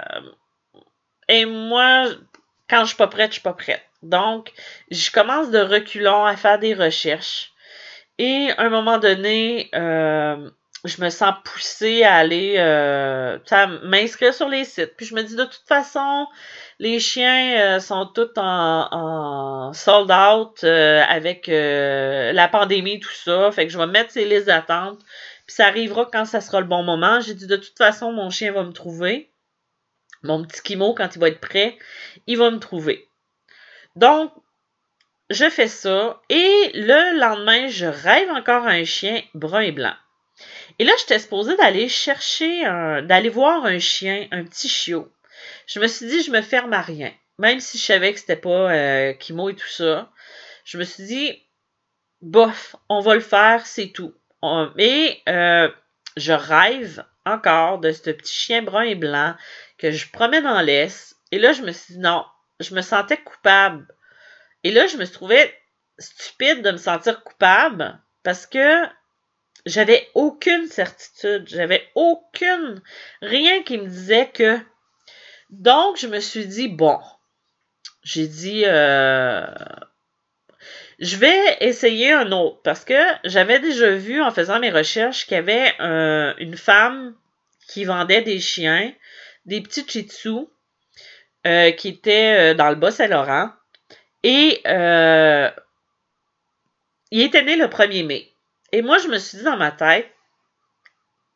et 1.28 1.44
moi, 1.46 2.06
quand 2.68 2.80
je 2.82 2.88
suis 2.88 2.96
pas 2.96 3.06
prête, 3.06 3.30
je 3.30 3.34
suis 3.34 3.42
pas 3.42 3.54
prête. 3.54 3.82
Donc, 4.02 4.52
je 4.90 5.10
commence 5.10 5.50
de 5.50 5.58
reculons 5.58 6.24
à 6.24 6.36
faire 6.36 6.58
des 6.58 6.74
recherches. 6.74 7.52
Et 8.18 8.50
à 8.56 8.62
un 8.62 8.68
moment 8.68 8.98
donné, 8.98 9.70
euh, 9.74 10.50
je 10.84 11.00
me 11.00 11.10
sens 11.10 11.34
poussée 11.44 12.02
à 12.02 12.16
aller 12.16 12.56
euh, 12.58 13.38
m'inscrire 13.84 14.34
sur 14.34 14.48
les 14.48 14.64
sites. 14.64 14.96
Puis 14.96 15.06
je 15.06 15.14
me 15.14 15.22
dis 15.22 15.36
de 15.36 15.44
toute 15.44 15.66
façon, 15.66 16.26
les 16.80 16.98
chiens 16.98 17.76
euh, 17.76 17.80
sont 17.80 18.06
tous 18.06 18.32
en, 18.36 19.72
sold 19.72 20.10
out 20.10 20.64
euh, 20.64 21.02
avec 21.08 21.48
euh, 21.48 22.32
la 22.32 22.48
pandémie, 22.48 22.98
tout 22.98 23.12
ça. 23.12 23.52
Fait 23.52 23.66
que 23.66 23.72
je 23.72 23.78
vais 23.78 23.86
mettre 23.86 24.10
ces 24.10 24.24
listes 24.24 24.46
d'attente. 24.46 24.98
Puis 25.46 25.54
ça 25.54 25.66
arrivera 25.66 26.08
quand 26.12 26.24
ça 26.24 26.40
sera 26.40 26.60
le 26.60 26.66
bon 26.66 26.82
moment. 26.82 27.20
J'ai 27.20 27.34
dit 27.34 27.46
de 27.46 27.56
toute 27.56 27.78
façon, 27.78 28.12
mon 28.12 28.30
chien 28.30 28.52
va 28.52 28.64
me 28.64 28.72
trouver. 28.72 29.30
Mon 30.24 30.44
petit 30.44 30.62
Kimo, 30.62 30.94
quand 30.94 31.14
il 31.14 31.20
va 31.20 31.28
être 31.28 31.40
prêt, 31.40 31.78
il 32.26 32.38
va 32.38 32.50
me 32.50 32.58
trouver. 32.58 33.08
Donc, 33.94 34.32
je 35.30 35.48
fais 35.48 35.68
ça. 35.68 36.20
Et 36.28 36.72
le 36.74 37.18
lendemain, 37.18 37.68
je 37.68 37.86
rêve 37.86 38.30
encore 38.30 38.66
un 38.66 38.84
chien 38.84 39.22
brun 39.34 39.60
et 39.60 39.72
blanc. 39.72 39.94
Et 40.82 40.84
là, 40.84 40.94
j'étais 40.98 41.20
supposée 41.20 41.56
d'aller 41.58 41.88
chercher, 41.88 42.64
d'aller 43.04 43.28
voir 43.28 43.64
un 43.66 43.78
chien, 43.78 44.26
un 44.32 44.42
petit 44.42 44.68
chiot. 44.68 45.12
Je 45.68 45.78
me 45.78 45.86
suis 45.86 46.06
dit, 46.08 46.24
je 46.24 46.32
me 46.32 46.42
ferme 46.42 46.72
à 46.72 46.80
rien. 46.80 47.12
Même 47.38 47.60
si 47.60 47.78
je 47.78 47.84
savais 47.84 48.12
que 48.12 48.18
c'était 48.18 48.34
pas 48.34 48.72
euh, 48.72 49.12
Kimo 49.12 49.48
et 49.50 49.54
tout 49.54 49.68
ça. 49.68 50.10
Je 50.64 50.78
me 50.78 50.82
suis 50.82 51.04
dit, 51.04 51.40
bof, 52.20 52.74
on 52.88 52.98
va 52.98 53.14
le 53.14 53.20
faire, 53.20 53.64
c'est 53.64 53.92
tout. 53.92 54.12
Et 54.76 55.22
euh, 55.28 55.70
je 56.16 56.32
rêve 56.32 57.04
encore 57.24 57.78
de 57.78 57.92
ce 57.92 58.10
petit 58.10 58.34
chien 58.34 58.62
brun 58.62 58.82
et 58.82 58.96
blanc 58.96 59.36
que 59.78 59.92
je 59.92 60.10
promène 60.10 60.48
en 60.48 60.62
laisse. 60.62 61.14
Et 61.30 61.38
là, 61.38 61.52
je 61.52 61.62
me 61.62 61.70
suis 61.70 61.94
dit, 61.94 62.00
non, 62.00 62.24
je 62.58 62.74
me 62.74 62.82
sentais 62.82 63.18
coupable. 63.18 63.86
Et 64.64 64.72
là, 64.72 64.88
je 64.88 64.96
me 64.96 65.06
trouvais 65.06 65.56
stupide 66.00 66.62
de 66.62 66.72
me 66.72 66.76
sentir 66.76 67.22
coupable 67.22 68.00
parce 68.24 68.48
que 68.48 68.84
j'avais 69.66 70.08
aucune 70.14 70.66
certitude, 70.66 71.48
j'avais 71.48 71.88
aucune, 71.94 72.82
rien 73.20 73.62
qui 73.62 73.78
me 73.78 73.86
disait 73.86 74.30
que. 74.32 74.58
Donc, 75.50 75.98
je 75.98 76.06
me 76.06 76.20
suis 76.20 76.46
dit, 76.46 76.68
bon, 76.68 76.98
j'ai 78.02 78.26
dit, 78.26 78.62
euh, 78.64 79.46
je 80.98 81.16
vais 81.16 81.56
essayer 81.60 82.12
un 82.12 82.32
autre 82.32 82.62
parce 82.62 82.84
que 82.84 82.94
j'avais 83.24 83.60
déjà 83.60 83.90
vu 83.90 84.22
en 84.22 84.30
faisant 84.30 84.60
mes 84.60 84.70
recherches 84.70 85.26
qu'il 85.26 85.34
y 85.34 85.38
avait 85.38 85.74
une 86.38 86.56
femme 86.56 87.14
qui 87.68 87.84
vendait 87.84 88.22
des 88.22 88.40
chiens, 88.40 88.92
des 89.46 89.60
petits 89.60 89.86
chitsus, 89.86 90.46
euh, 91.46 91.72
qui 91.72 91.88
étaient 91.88 92.52
euh, 92.52 92.54
dans 92.54 92.68
le 92.68 92.76
Bas-Saint-Laurent. 92.76 93.50
Et 94.22 94.60
euh, 94.66 95.50
il 97.10 97.22
était 97.22 97.42
né 97.42 97.56
le 97.56 97.66
1er 97.66 98.06
mai. 98.06 98.31
Et 98.72 98.82
moi, 98.82 98.98
je 98.98 99.08
me 99.08 99.18
suis 99.18 99.38
dit 99.38 99.44
dans 99.44 99.56
ma 99.56 99.70
tête, 99.70 100.10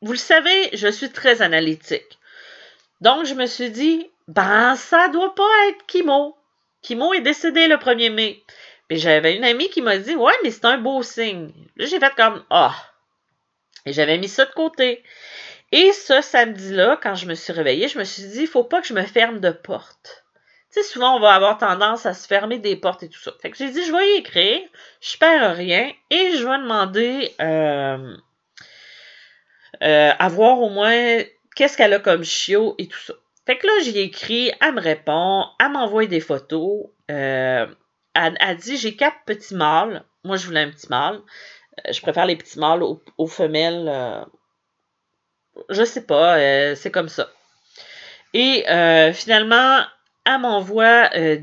vous 0.02 0.12
le 0.12 0.18
savez, 0.18 0.70
je 0.72 0.88
suis 0.88 1.10
très 1.10 1.42
analytique. 1.42 2.18
Donc, 3.00 3.26
je 3.26 3.34
me 3.34 3.46
suis 3.46 3.70
dit, 3.70 4.10
ben, 4.28 4.74
ça 4.76 5.08
doit 5.08 5.34
pas 5.34 5.68
être 5.68 5.86
Kimo. 5.86 6.36
Kimo 6.82 7.12
est 7.14 7.20
décédé 7.20 7.68
le 7.68 7.76
1er 7.76 8.10
mai. 8.10 8.42
Puis 8.88 8.98
j'avais 8.98 9.36
une 9.36 9.44
amie 9.44 9.68
qui 9.68 9.82
m'a 9.82 9.98
dit, 9.98 10.14
ouais, 10.14 10.34
mais 10.42 10.50
c'est 10.50 10.64
un 10.64 10.78
beau 10.78 11.02
signe. 11.02 11.52
Là, 11.76 11.86
j'ai 11.86 11.98
fait 11.98 12.14
comme, 12.14 12.44
ah. 12.50 12.74
Et 13.84 13.92
j'avais 13.92 14.18
mis 14.18 14.28
ça 14.28 14.44
de 14.44 14.52
côté. 14.52 15.02
Et 15.72 15.92
ce 15.92 16.20
samedi-là, 16.20 16.98
quand 17.02 17.14
je 17.14 17.26
me 17.26 17.34
suis 17.34 17.52
réveillée, 17.52 17.88
je 17.88 17.98
me 17.98 18.04
suis 18.04 18.22
dit, 18.24 18.42
il 18.42 18.46
faut 18.46 18.64
pas 18.64 18.80
que 18.80 18.86
je 18.86 18.94
me 18.94 19.02
ferme 19.02 19.40
de 19.40 19.50
porte. 19.50 20.25
Souvent, 20.82 21.16
on 21.16 21.20
va 21.20 21.34
avoir 21.34 21.58
tendance 21.58 22.06
à 22.06 22.14
se 22.14 22.26
fermer 22.26 22.58
des 22.58 22.76
portes 22.76 23.02
et 23.02 23.08
tout 23.08 23.20
ça. 23.20 23.32
Fait 23.40 23.50
que 23.50 23.56
j'ai 23.56 23.70
dit, 23.70 23.84
je 23.84 23.92
vais 23.92 24.14
y 24.14 24.18
écrire, 24.18 24.60
je 25.00 25.16
perds 25.16 25.56
rien, 25.56 25.90
et 26.10 26.32
je 26.36 26.46
vais 26.46 26.58
demander 26.58 27.34
euh, 27.40 28.16
euh, 29.82 30.12
à 30.18 30.28
voir 30.28 30.60
au 30.60 30.68
moins 30.68 31.22
qu'est-ce 31.54 31.76
qu'elle 31.76 31.94
a 31.94 31.98
comme 31.98 32.24
chiot 32.24 32.74
et 32.78 32.88
tout 32.88 32.98
ça. 32.98 33.14
Fait 33.46 33.56
que 33.56 33.66
là, 33.66 33.72
j'y 33.82 33.98
écrit, 33.98 34.52
elle 34.60 34.74
me 34.74 34.80
répond, 34.80 35.46
elle 35.60 35.70
m'envoie 35.70 36.06
des 36.06 36.20
photos. 36.20 36.86
Euh, 37.10 37.66
elle, 38.14 38.56
dit, 38.56 38.76
j'ai 38.76 38.96
quatre 38.96 39.24
petits 39.24 39.54
mâles. 39.54 40.04
Moi, 40.24 40.36
je 40.36 40.46
voulais 40.46 40.62
un 40.62 40.70
petit 40.70 40.88
mâle. 40.88 41.20
Je 41.90 42.00
préfère 42.00 42.26
les 42.26 42.36
petits 42.36 42.58
mâles 42.58 42.82
aux, 42.82 43.26
femelles. 43.26 44.26
Je 45.68 45.84
sais 45.84 46.04
pas, 46.04 46.74
c'est 46.74 46.90
comme 46.90 47.08
ça. 47.08 47.30
Et 48.34 48.64
finalement, 49.14 49.84
elle 50.26 50.40
m'envoie 50.40 51.08
euh, 51.14 51.38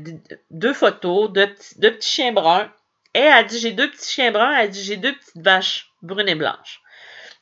deux 0.50 0.74
photos 0.74 1.32
de, 1.32 1.46
petits, 1.46 2.08
chiens 2.08 2.32
bruns. 2.32 2.70
Et 3.14 3.20
elle 3.20 3.46
dit 3.46 3.58
j'ai 3.58 3.72
deux 3.72 3.90
petits 3.90 4.12
chiens 4.12 4.30
bruns, 4.30 4.54
elle 4.56 4.70
dit 4.70 4.84
j'ai 4.84 4.96
deux 4.96 5.14
petites 5.14 5.42
vaches 5.42 5.90
brunes 6.02 6.28
et 6.28 6.34
blanches. 6.34 6.82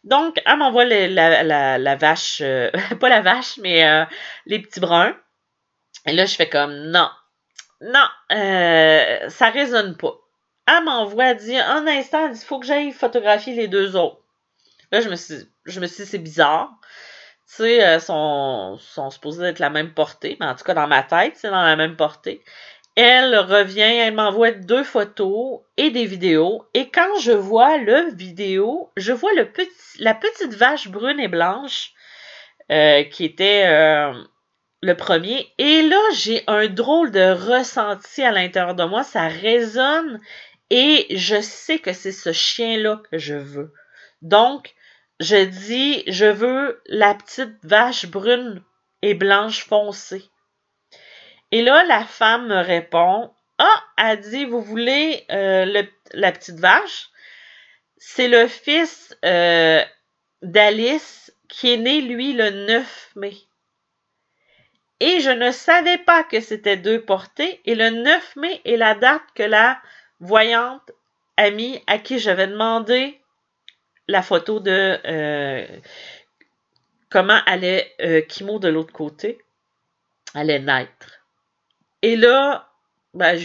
Donc, 0.04 0.40
elle 0.46 0.56
m'envoie 0.56 0.84
la, 0.84 1.96
vache, 1.96 2.40
euh, 2.42 2.70
pas 3.00 3.08
la 3.08 3.20
vache, 3.20 3.58
mais 3.58 3.84
euh, 3.84 4.04
les 4.46 4.60
petits 4.60 4.80
bruns. 4.80 5.16
Et 6.06 6.12
là, 6.12 6.26
je 6.26 6.34
fais 6.34 6.48
comme 6.48 6.74
non, 6.90 7.08
non, 7.80 8.06
ça 8.30 9.50
résonne 9.50 9.96
pas. 9.96 10.14
Elle 10.66 10.84
m'envoie, 10.84 11.26
elle 11.26 11.36
dit 11.38 11.56
un 11.56 11.86
instant, 11.86 12.28
il 12.28 12.36
faut 12.36 12.60
que 12.60 12.66
j'aille 12.66 12.92
photographier 12.92 13.54
les 13.54 13.68
deux 13.68 13.96
autres. 13.96 14.22
Là, 14.90 15.00
je 15.00 15.08
me 15.08 15.16
suis, 15.16 15.48
je 15.64 15.80
me 15.80 15.86
suis 15.86 16.04
dit, 16.04 16.10
c'est 16.10 16.18
bizarre 16.18 16.70
tu 17.48 17.56
sais, 17.56 17.84
euh, 17.84 17.98
sont, 17.98 18.78
sont 18.78 19.10
supposés 19.10 19.44
être 19.44 19.58
la 19.58 19.70
même 19.70 19.92
portée, 19.92 20.36
mais 20.40 20.46
en 20.46 20.54
tout 20.54 20.64
cas 20.64 20.74
dans 20.74 20.86
ma 20.86 21.02
tête, 21.02 21.34
c'est 21.36 21.50
dans 21.50 21.62
la 21.62 21.76
même 21.76 21.96
portée. 21.96 22.42
Elle 22.94 23.38
revient, 23.38 23.80
elle 23.80 24.14
m'envoie 24.14 24.50
deux 24.50 24.84
photos 24.84 25.60
et 25.78 25.90
des 25.90 26.04
vidéos. 26.04 26.66
Et 26.74 26.90
quand 26.90 27.18
je 27.20 27.32
vois 27.32 27.78
le 27.78 28.10
vidéo, 28.14 28.90
je 28.96 29.12
vois 29.12 29.32
le 29.32 29.50
petit, 29.50 29.70
la 29.98 30.14
petite 30.14 30.54
vache 30.54 30.88
brune 30.88 31.18
et 31.18 31.28
blanche 31.28 31.92
euh, 32.70 33.02
qui 33.04 33.24
était 33.24 33.64
euh, 33.66 34.12
le 34.82 34.94
premier. 34.94 35.50
Et 35.56 35.82
là, 35.82 36.00
j'ai 36.14 36.44
un 36.46 36.68
drôle 36.68 37.10
de 37.10 37.32
ressenti 37.32 38.22
à 38.22 38.30
l'intérieur 38.30 38.74
de 38.74 38.84
moi. 38.84 39.04
Ça 39.04 39.26
résonne 39.26 40.20
et 40.68 41.06
je 41.16 41.40
sais 41.40 41.78
que 41.78 41.94
c'est 41.94 42.12
ce 42.12 42.32
chien-là 42.32 43.00
que 43.10 43.16
je 43.16 43.34
veux. 43.34 43.72
Donc, 44.20 44.74
je 45.22 45.44
dis, 45.44 46.02
je 46.08 46.26
veux 46.26 46.82
la 46.86 47.14
petite 47.14 47.64
vache 47.64 48.06
brune 48.06 48.62
et 49.02 49.14
blanche 49.14 49.64
foncée. 49.64 50.24
Et 51.52 51.62
là, 51.62 51.84
la 51.84 52.04
femme 52.04 52.48
me 52.48 52.60
répond, 52.60 53.32
ah, 53.58 53.84
elle 53.96 54.20
dit, 54.20 54.44
vous 54.44 54.60
voulez 54.60 55.24
euh, 55.30 55.84
la 56.12 56.32
petite 56.32 56.58
vache? 56.58 57.08
C'est 57.98 58.26
le 58.26 58.48
fils 58.48 59.16
euh, 59.24 59.80
d'Alice 60.42 61.32
qui 61.48 61.72
est 61.72 61.76
né, 61.76 62.00
lui, 62.00 62.32
le 62.32 62.50
9 62.50 63.10
mai. 63.14 63.36
Et 64.98 65.20
je 65.20 65.30
ne 65.30 65.52
savais 65.52 65.98
pas 65.98 66.24
que 66.24 66.40
c'était 66.40 66.76
deux 66.76 67.00
portées. 67.00 67.60
Et 67.64 67.76
le 67.76 67.90
9 67.90 68.36
mai 68.36 68.60
est 68.64 68.76
la 68.76 68.96
date 68.96 69.22
que 69.36 69.44
la 69.44 69.80
voyante 70.18 70.90
amie 71.36 71.80
à 71.86 71.98
qui 71.98 72.18
j'avais 72.18 72.48
demandé 72.48 73.21
la 74.12 74.22
photo 74.22 74.60
de 74.60 75.00
euh, 75.06 75.66
comment 77.10 77.40
allait 77.46 77.94
euh, 78.02 78.20
Kimo 78.20 78.58
de 78.58 78.68
l'autre 78.68 78.92
côté 78.92 79.38
allait 80.34 80.60
naître. 80.60 81.20
Et 82.02 82.16
là, 82.16 82.68
ben, 83.14 83.42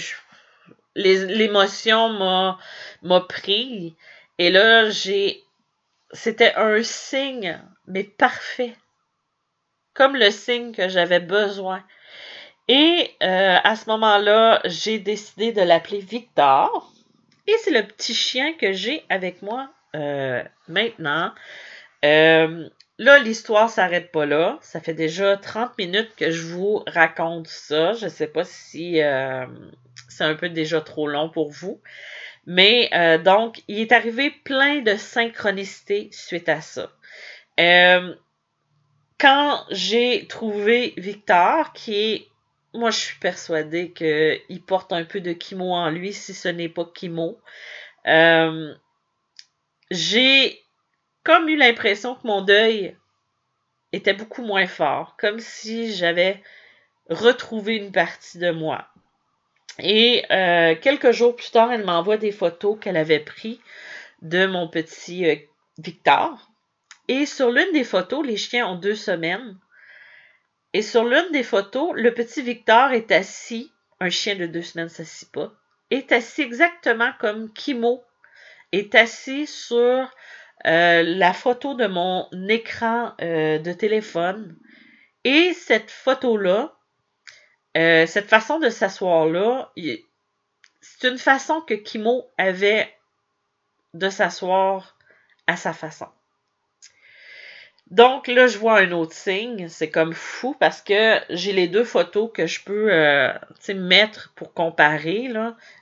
l'émotion 0.96 2.10
m'a, 3.02 3.22
pris. 3.22 3.96
Et 4.38 4.50
là, 4.50 4.90
j'ai. 4.90 5.44
C'était 6.12 6.54
un 6.56 6.84
signe, 6.84 7.62
mais 7.88 8.04
parfait. 8.04 8.76
Comme 9.94 10.16
le 10.16 10.32
signe 10.32 10.74
que 10.74 10.90
j'avais 10.90 11.20
besoin. 11.20 11.84
Et 12.68 13.16
euh, 13.24 13.58
à 13.64 13.76
ce 13.78 13.90
moment-là, 13.90 14.62
j'ai 14.66 15.00
décidé 15.00 15.54
de 15.54 15.62
l'appeler 15.62 16.00
Victor. 16.00 16.92
Et 17.48 17.56
c'est 17.60 17.72
le 17.72 17.84
petit 17.84 18.14
chien 18.14 18.54
que 18.54 18.74
j'ai 18.74 19.06
avec 19.10 19.42
moi 19.42 19.70
euh, 19.96 20.44
maintenant. 20.68 21.34
Euh, 22.06 22.70
là, 22.98 23.20
l'histoire 23.20 23.70
s'arrête 23.70 24.12
pas 24.12 24.26
là. 24.26 24.60
Ça 24.62 24.80
fait 24.80 24.94
déjà 24.94 25.38
30 25.38 25.78
minutes 25.78 26.12
que 26.16 26.32
je 26.32 26.48
vous 26.48 26.84
raconte 26.88 27.48
ça. 27.48 27.94
Je 27.94 28.08
sais 28.08 28.28
pas 28.28 28.44
si 28.44 29.02
euh, 29.02 29.46
c'est 30.10 30.24
un 30.24 30.36
peu 30.36 30.50
déjà 30.50 30.82
trop 30.82 31.08
long 31.08 31.30
pour 31.30 31.52
vous. 31.52 31.82
Mais 32.46 32.90
donc, 33.26 33.62
il 33.68 33.80
est 33.80 33.92
arrivé 33.92 34.32
plein 34.46 34.80
de 34.80 34.96
synchronicité 34.96 36.08
suite 36.14 36.48
à 36.48 36.62
ça. 36.62 36.90
quand 39.20 39.66
j'ai 39.70 40.28
trouvé 40.28 40.94
Victor, 40.96 41.74
qui 41.74 41.96
est 41.96 42.28
moi, 42.74 42.92
je 42.92 42.98
suis 42.98 43.20
persuadée 43.20 43.92
qu'il 43.92 44.62
porte 44.66 44.94
un 44.94 45.04
peu 45.04 45.20
de 45.20 45.34
Kimo 45.34 45.74
en 45.74 45.90
lui, 45.90 46.14
si 46.14 46.34
ce 46.34 46.48
n'est 46.48 46.70
pas 46.70 46.86
Kimo. 46.94 47.40
J'ai 49.92 50.64
comme 51.24 51.50
eu 51.50 51.58
l'impression 51.58 52.16
que 52.16 52.26
mon 52.26 52.42
deuil 52.42 52.96
était 53.92 54.14
beaucoup 54.14 54.44
moins 54.44 54.68
fort, 54.68 55.16
comme 55.20 55.40
si 55.40 55.94
j'avais 55.94 56.42
retrouvé 57.10 57.76
une 57.76 57.92
partie 57.92 58.38
de 58.38 58.52
moi. 58.52 58.88
Et 59.80 60.24
euh, 60.32 60.76
quelques 60.76 61.12
jours 61.12 61.36
plus 61.36 61.52
tard, 61.52 61.72
elle 61.72 61.86
m'envoie 61.86 62.18
des 62.18 62.32
photos 62.32 62.78
qu'elle 62.80 62.98
avait 62.98 63.20
prises 63.20 63.60
de 64.22 64.46
mon 64.46 64.68
petit 64.68 65.30
euh, 65.30 65.36
Victor. 65.78 66.50
Et 67.08 67.26
sur 67.26 67.52
l'une 67.52 67.72
des 67.74 67.84
photos, 67.84 68.26
les 68.26 68.38
chiens 68.38 68.68
ont 68.68 68.76
deux 68.76 68.96
semaines. 68.96 69.58
Et 70.74 70.82
sur 70.82 71.06
l'une 71.06 71.32
des 71.32 71.44
photos, 71.44 71.92
le 71.94 72.14
petit 72.14 72.42
Victor 72.42 72.92
est 72.92 73.12
assis, 73.12 73.72
un 74.00 74.10
chien 74.10 74.36
de 74.36 74.48
deux 74.48 74.62
semaines 74.62 74.86
ne 74.88 74.92
s'assit 74.92 75.32
pas, 75.32 75.54
est 75.92 76.12
assis 76.12 76.42
exactement 76.42 77.12
comme 77.20 77.52
Kimo 77.54 78.04
est 78.78 78.96
assis 78.96 79.48
sur 79.48 80.10
euh, 80.66 81.04
la 81.04 81.34
photo 81.34 81.76
de 81.76 81.88
mon 81.88 82.28
écran 82.50 83.14
euh, 83.22 83.60
de 83.60 83.74
téléphone. 83.74 84.58
Et 85.24 85.54
cette 85.54 85.92
photo-là, 85.92 86.74
euh, 87.78 88.06
cette 88.08 88.28
façon 88.28 88.60
de 88.60 88.70
s'asseoir-là, 88.70 89.72
c'est 90.82 91.08
une 91.08 91.18
façon 91.18 91.62
que 91.62 91.74
Kimo 91.74 92.30
avait 92.38 92.92
de 93.94 94.10
s'asseoir 94.10 94.98
à 95.46 95.58
sa 95.58 95.74
façon. 95.74 96.08
Donc 97.92 98.28
là, 98.28 98.48
je 98.48 98.58
vois 98.58 98.80
un 98.80 98.92
autre 98.92 99.14
signe. 99.14 99.70
C'est 99.70 99.90
comme 99.90 100.14
fou 100.14 100.56
parce 100.60 100.82
que 100.82 101.22
j'ai 101.30 101.54
les 101.54 101.70
deux 101.70 101.86
photos 101.86 102.30
que 102.34 102.46
je 102.46 102.62
peux 102.64 102.92
mettre 103.74 104.34
pour 104.36 104.54
comparer. 104.54 105.30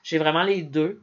J'ai 0.03 0.19
vraiment 0.19 0.43
les 0.43 0.61
deux. 0.61 1.01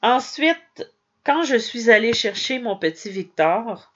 Ensuite, 0.00 0.90
quand 1.24 1.42
je 1.44 1.56
suis 1.56 1.90
allée 1.90 2.12
chercher 2.12 2.58
mon 2.58 2.76
petit 2.76 3.10
Victor, 3.10 3.92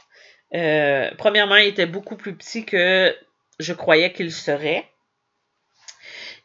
euh, 0.54 1.10
premièrement, 1.18 1.56
il 1.56 1.68
était 1.68 1.86
beaucoup 1.86 2.16
plus 2.16 2.34
petit 2.34 2.64
que 2.64 3.16
je 3.58 3.72
croyais 3.72 4.12
qu'il 4.12 4.32
serait. 4.32 4.88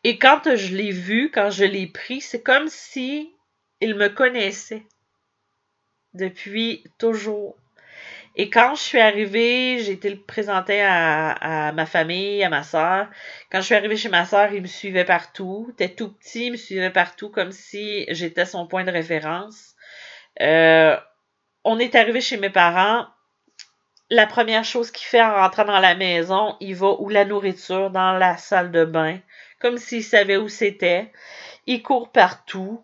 Et 0.03 0.17
quand 0.17 0.55
je 0.55 0.75
l'ai 0.75 0.91
vu, 0.91 1.29
quand 1.31 1.51
je 1.51 1.65
l'ai 1.65 1.87
pris, 1.87 2.21
c'est 2.21 2.41
comme 2.41 2.67
si 2.67 3.31
il 3.79 3.95
me 3.95 4.09
connaissait 4.09 4.83
depuis 6.13 6.83
toujours. 6.97 7.55
Et 8.35 8.49
quand 8.49 8.75
je 8.75 8.81
suis 8.81 8.99
arrivée, 8.99 9.79
j'ai 9.79 9.91
été 9.91 10.09
le 10.09 10.19
présenter 10.19 10.81
à, 10.81 11.71
ma 11.73 11.85
famille, 11.85 12.43
à 12.43 12.49
ma 12.49 12.63
soeur. 12.63 13.09
Quand 13.51 13.59
je 13.59 13.65
suis 13.65 13.75
arrivée 13.75 13.97
chez 13.97 14.09
ma 14.09 14.25
soeur, 14.25 14.53
il 14.53 14.61
me 14.61 14.67
suivait 14.67 15.05
partout. 15.05 15.65
Il 15.67 15.73
était 15.73 15.93
tout 15.93 16.13
petit, 16.13 16.47
il 16.47 16.51
me 16.53 16.57
suivait 16.57 16.91
partout 16.91 17.29
comme 17.29 17.51
si 17.51 18.05
j'étais 18.09 18.45
son 18.45 18.67
point 18.67 18.85
de 18.85 18.91
référence. 18.91 19.75
Euh, 20.39 20.97
on 21.63 21.79
est 21.79 21.95
arrivé 21.95 22.21
chez 22.21 22.37
mes 22.37 22.49
parents. 22.49 23.07
La 24.09 24.27
première 24.27 24.63
chose 24.63 24.91
qu'il 24.91 25.07
fait 25.07 25.21
en 25.21 25.35
rentrant 25.35 25.65
dans 25.65 25.79
la 25.79 25.95
maison, 25.95 26.55
il 26.59 26.75
va 26.75 26.95
où 26.99 27.09
la 27.09 27.25
nourriture? 27.25 27.91
Dans 27.91 28.13
la 28.13 28.37
salle 28.37 28.71
de 28.71 28.85
bain, 28.85 29.19
comme 29.59 29.77
s'il 29.77 30.03
savait 30.03 30.37
où 30.37 30.49
c'était. 30.49 31.11
Il 31.65 31.81
court 31.81 32.11
partout, 32.11 32.83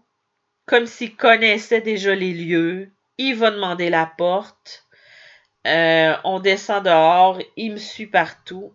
comme 0.65 0.86
s'il 0.86 1.15
connaissait 1.15 1.81
déjà 1.81 2.15
les 2.15 2.33
lieux. 2.33 2.91
Il 3.17 3.36
va 3.36 3.51
demander 3.51 3.89
la 3.89 4.05
porte. 4.05 4.86
Euh, 5.65 6.15
on 6.23 6.39
descend 6.39 6.86
dehors, 6.86 7.39
il 7.57 7.73
me 7.73 7.77
suit 7.77 8.07
partout. 8.07 8.73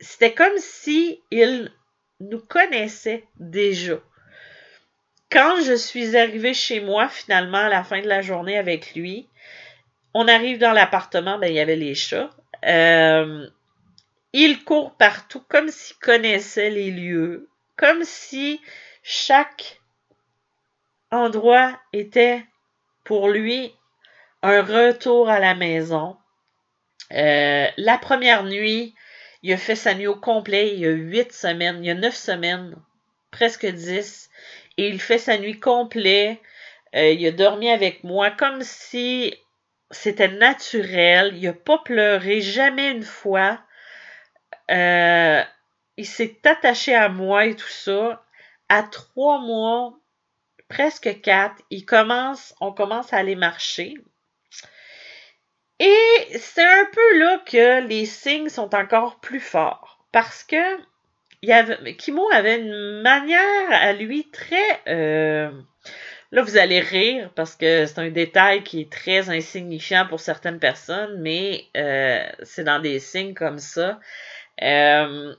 C'était 0.00 0.34
comme 0.34 0.58
si 0.58 1.22
il 1.30 1.70
nous 2.18 2.40
connaissait 2.40 3.28
déjà. 3.36 4.00
Quand 5.30 5.60
je 5.62 5.74
suis 5.74 6.16
arrivée 6.16 6.54
chez 6.54 6.80
moi, 6.80 7.08
finalement, 7.08 7.58
à 7.58 7.68
la 7.68 7.84
fin 7.84 8.00
de 8.00 8.08
la 8.08 8.22
journée 8.22 8.58
avec 8.58 8.94
lui, 8.94 9.28
on 10.14 10.28
arrive 10.28 10.58
dans 10.58 10.72
l'appartement, 10.72 11.38
ben, 11.38 11.48
il 11.48 11.54
y 11.54 11.60
avait 11.60 11.76
les 11.76 11.94
chats. 11.94 12.30
Euh, 12.64 13.46
il 14.32 14.64
court 14.64 14.96
partout 14.96 15.42
comme 15.48 15.68
s'il 15.68 15.96
connaissait 15.96 16.70
les 16.70 16.90
lieux, 16.90 17.48
comme 17.76 18.04
si 18.04 18.60
chaque 19.02 19.80
endroit 21.10 21.78
était 21.92 22.44
pour 23.04 23.28
lui 23.28 23.74
un 24.42 24.62
retour 24.62 25.28
à 25.28 25.40
la 25.40 25.54
maison. 25.54 26.16
Euh, 27.12 27.66
la 27.76 27.98
première 27.98 28.44
nuit, 28.44 28.94
il 29.42 29.52
a 29.52 29.56
fait 29.56 29.76
sa 29.76 29.94
nuit 29.94 30.06
au 30.06 30.16
complet. 30.16 30.72
Il 30.74 30.80
y 30.80 30.86
a 30.86 30.90
huit 30.90 31.32
semaines, 31.32 31.78
il 31.82 31.86
y 31.86 31.90
a 31.90 31.94
neuf 31.94 32.14
semaines, 32.14 32.74
presque 33.30 33.66
dix. 33.66 34.30
Et 34.76 34.88
il 34.88 35.00
fait 35.00 35.18
sa 35.18 35.38
nuit 35.38 35.60
complète. 35.60 36.40
Euh, 36.94 37.10
il 37.10 37.26
a 37.26 37.32
dormi 37.32 37.70
avec 37.70 38.04
moi 38.04 38.30
comme 38.30 38.62
si 38.62 39.34
c'était 39.90 40.28
naturel. 40.28 41.32
Il 41.34 41.42
n'a 41.42 41.52
pas 41.52 41.78
pleuré 41.78 42.40
jamais 42.40 42.90
une 42.90 43.02
fois. 43.02 43.60
Euh, 44.70 45.42
il 45.96 46.06
s'est 46.06 46.40
attaché 46.44 46.94
à 46.94 47.08
moi 47.08 47.46
et 47.46 47.56
tout 47.56 47.68
ça. 47.68 48.24
À 48.68 48.82
trois 48.82 49.38
mois, 49.38 49.98
presque 50.68 51.20
quatre, 51.20 51.62
il 51.70 51.84
commence, 51.84 52.54
on 52.60 52.72
commence 52.72 53.12
à 53.12 53.18
aller 53.18 53.36
marcher. 53.36 53.94
Et 55.78 56.38
c'est 56.38 56.64
un 56.64 56.86
peu 56.92 57.18
là 57.18 57.38
que 57.44 57.86
les 57.86 58.06
signes 58.06 58.48
sont 58.48 58.74
encore 58.74 59.20
plus 59.20 59.40
forts. 59.40 60.06
Parce 60.12 60.44
que 60.44 60.78
il 61.44 61.52
avait, 61.52 61.94
Kimo 61.96 62.26
avait 62.32 62.58
une 62.58 63.02
manière 63.02 63.70
à 63.70 63.92
lui 63.92 64.30
très... 64.30 64.80
Euh, 64.88 65.50
là, 66.32 66.42
vous 66.42 66.56
allez 66.56 66.80
rire 66.80 67.30
parce 67.34 67.54
que 67.54 67.84
c'est 67.84 67.98
un 67.98 68.10
détail 68.10 68.62
qui 68.62 68.80
est 68.80 68.90
très 68.90 69.28
insignifiant 69.28 70.06
pour 70.06 70.20
certaines 70.20 70.58
personnes, 70.58 71.20
mais 71.20 71.66
euh, 71.76 72.24
c'est 72.42 72.64
dans 72.64 72.80
des 72.80 72.98
signes 72.98 73.34
comme 73.34 73.58
ça. 73.58 74.00
Euh, 74.62 75.34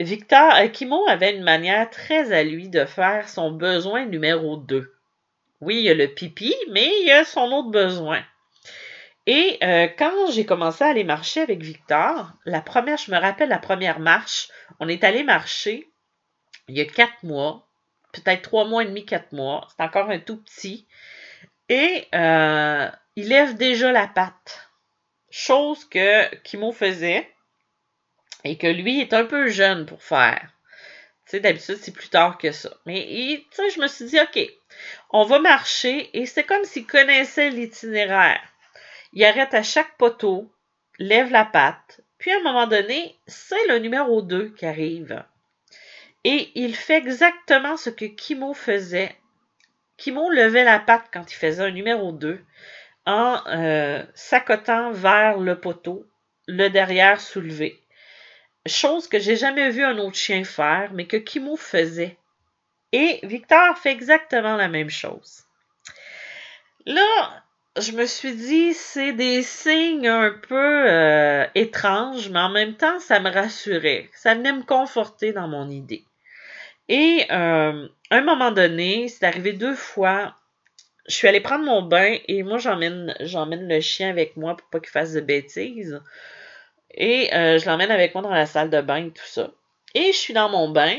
Victor, 0.00 0.54
Kimo 0.72 1.06
avait 1.08 1.36
une 1.36 1.42
manière 1.42 1.90
très 1.90 2.32
à 2.32 2.42
lui 2.42 2.70
de 2.70 2.86
faire 2.86 3.28
son 3.28 3.50
besoin 3.50 4.06
numéro 4.06 4.56
2. 4.56 4.94
Oui, 5.60 5.76
il 5.76 5.82
y 5.82 5.90
a 5.90 5.94
le 5.94 6.08
pipi, 6.08 6.54
mais 6.70 6.88
il 7.02 7.06
y 7.06 7.12
a 7.12 7.24
son 7.24 7.52
autre 7.52 7.70
besoin. 7.70 8.22
Et 9.26 9.58
euh, 9.62 9.88
quand 9.98 10.30
j'ai 10.32 10.46
commencé 10.46 10.82
à 10.82 10.88
aller 10.88 11.04
marcher 11.04 11.40
avec 11.40 11.62
Victor, 11.62 12.32
la 12.44 12.60
première, 12.60 12.96
je 12.96 13.10
me 13.10 13.18
rappelle 13.18 13.50
la 13.50 13.58
première 13.58 14.00
marche, 14.00 14.48
on 14.80 14.88
est 14.88 15.04
allé 15.04 15.22
marcher 15.22 15.90
il 16.70 16.78
y 16.78 16.80
a 16.80 16.84
quatre 16.84 17.22
mois, 17.24 17.68
peut-être 18.12 18.42
trois 18.42 18.64
mois 18.64 18.82
et 18.82 18.86
demi, 18.86 19.04
quatre 19.04 19.32
mois. 19.32 19.66
C'est 19.70 19.82
encore 19.82 20.08
un 20.08 20.20
tout 20.20 20.36
petit. 20.36 20.86
Et 21.68 22.06
euh, 22.14 22.88
il 23.16 23.28
lève 23.28 23.56
déjà 23.56 23.92
la 23.92 24.06
patte. 24.06 24.70
Chose 25.30 25.84
que 25.84 26.34
Kimo 26.42 26.72
faisait 26.72 27.28
et 28.44 28.56
que 28.56 28.66
lui 28.66 29.00
est 29.00 29.12
un 29.12 29.24
peu 29.24 29.48
jeune 29.48 29.86
pour 29.86 30.02
faire. 30.02 30.48
Tu 31.26 31.32
sais, 31.32 31.40
d'habitude, 31.40 31.78
c'est 31.80 31.92
plus 31.92 32.08
tard 32.08 32.38
que 32.38 32.50
ça. 32.50 32.70
Mais, 32.86 33.44
tu 33.50 33.56
sais, 33.56 33.70
je 33.70 33.80
me 33.80 33.86
suis 33.86 34.06
dit, 34.06 34.18
OK, 34.20 34.40
on 35.10 35.24
va 35.24 35.38
marcher 35.38 36.10
et 36.18 36.26
c'est 36.26 36.44
comme 36.44 36.64
s'il 36.64 36.86
connaissait 36.86 37.50
l'itinéraire. 37.50 38.40
Il 39.12 39.24
arrête 39.24 39.54
à 39.54 39.62
chaque 39.62 39.96
poteau, 39.96 40.52
lève 40.98 41.30
la 41.30 41.44
patte, 41.44 42.00
puis 42.18 42.30
à 42.30 42.36
un 42.36 42.42
moment 42.42 42.66
donné, 42.66 43.18
c'est 43.26 43.66
le 43.68 43.78
numéro 43.78 44.22
2 44.22 44.50
qui 44.50 44.66
arrive. 44.66 45.24
Et 46.24 46.52
il 46.54 46.76
fait 46.76 46.98
exactement 46.98 47.76
ce 47.76 47.90
que 47.90 48.04
Kimo 48.04 48.52
faisait. 48.52 49.16
Kimo 49.96 50.30
levait 50.30 50.64
la 50.64 50.78
patte 50.78 51.06
quand 51.12 51.32
il 51.32 51.34
faisait 51.34 51.62
un 51.62 51.70
numéro 51.70 52.12
2 52.12 52.40
en 53.06 53.42
euh, 53.46 54.04
s'accotant 54.14 54.92
vers 54.92 55.38
le 55.38 55.58
poteau, 55.58 56.06
le 56.46 56.68
derrière 56.68 57.20
soulevé. 57.20 57.82
Chose 58.66 59.08
que 59.08 59.18
j'ai 59.18 59.36
jamais 59.36 59.70
vu 59.70 59.82
un 59.82 59.96
autre 59.98 60.16
chien 60.16 60.44
faire, 60.44 60.90
mais 60.92 61.06
que 61.06 61.16
Kimo 61.16 61.56
faisait. 61.56 62.18
Et 62.92 63.20
Victor 63.22 63.78
fait 63.78 63.92
exactement 63.92 64.56
la 64.56 64.68
même 64.68 64.90
chose. 64.90 65.44
Là, 66.84 67.42
je 67.78 67.92
me 67.92 68.04
suis 68.04 68.34
dit, 68.34 68.74
c'est 68.74 69.12
des 69.12 69.42
signes 69.42 70.08
un 70.08 70.32
peu 70.48 70.90
euh, 70.90 71.46
étranges, 71.54 72.28
mais 72.28 72.40
en 72.40 72.48
même 72.48 72.74
temps, 72.74 72.98
ça 72.98 73.20
me 73.20 73.30
rassurait. 73.30 74.08
Ça 74.12 74.34
venait 74.34 74.52
me 74.52 74.64
conforter 74.64 75.32
dans 75.32 75.46
mon 75.46 75.70
idée. 75.70 76.04
Et 76.88 77.26
euh, 77.30 77.88
à 78.10 78.16
un 78.16 78.22
moment 78.22 78.50
donné, 78.50 79.08
c'est 79.08 79.24
arrivé 79.24 79.52
deux 79.52 79.76
fois, 79.76 80.34
je 81.06 81.14
suis 81.14 81.28
allée 81.28 81.40
prendre 81.40 81.64
mon 81.64 81.82
bain 81.82 82.16
et 82.26 82.42
moi, 82.42 82.58
j'emmène, 82.58 83.14
j'emmène 83.20 83.68
le 83.68 83.80
chien 83.80 84.10
avec 84.10 84.36
moi 84.36 84.56
pour 84.56 84.68
pas 84.70 84.80
qu'il 84.80 84.90
fasse 84.90 85.12
de 85.12 85.20
bêtises. 85.20 86.00
Et 86.92 87.32
euh, 87.32 87.58
je 87.58 87.66
l'emmène 87.66 87.92
avec 87.92 88.14
moi 88.14 88.22
dans 88.22 88.30
la 88.30 88.46
salle 88.46 88.70
de 88.70 88.80
bain 88.80 89.06
et 89.06 89.10
tout 89.10 89.26
ça. 89.26 89.52
Et 89.94 90.12
je 90.12 90.18
suis 90.18 90.34
dans 90.34 90.48
mon 90.48 90.68
bain. 90.68 90.96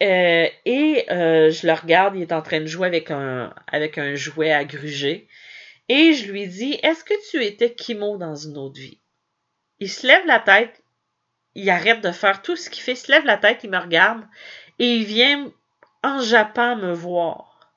et 0.00 1.04
je 1.08 1.66
le 1.66 1.72
regarde, 1.72 2.16
il 2.16 2.22
est 2.22 2.32
en 2.32 2.42
train 2.42 2.60
de 2.60 2.66
jouer 2.66 2.88
avec 2.88 3.12
un, 3.12 3.54
avec 3.68 3.98
un 3.98 4.16
jouet 4.16 4.52
à 4.52 4.64
gruger. 4.64 5.28
Et 5.92 6.12
je 6.12 6.30
lui 6.30 6.46
dis, 6.46 6.78
est-ce 6.84 7.02
que 7.02 7.30
tu 7.32 7.44
étais 7.44 7.74
Kimo 7.74 8.16
dans 8.16 8.36
une 8.36 8.56
autre 8.56 8.78
vie? 8.78 9.00
Il 9.80 9.90
se 9.90 10.06
lève 10.06 10.24
la 10.24 10.38
tête, 10.38 10.84
il 11.56 11.68
arrête 11.68 12.00
de 12.00 12.12
faire 12.12 12.42
tout 12.42 12.54
ce 12.54 12.70
qu'il 12.70 12.84
fait, 12.84 12.92
il 12.92 12.96
se 12.96 13.10
lève 13.10 13.24
la 13.24 13.36
tête, 13.36 13.64
il 13.64 13.70
me 13.70 13.78
regarde 13.78 14.22
et 14.78 14.86
il 14.98 15.04
vient 15.04 15.52
en 16.04 16.20
Japon 16.20 16.76
me 16.76 16.92
voir. 16.92 17.74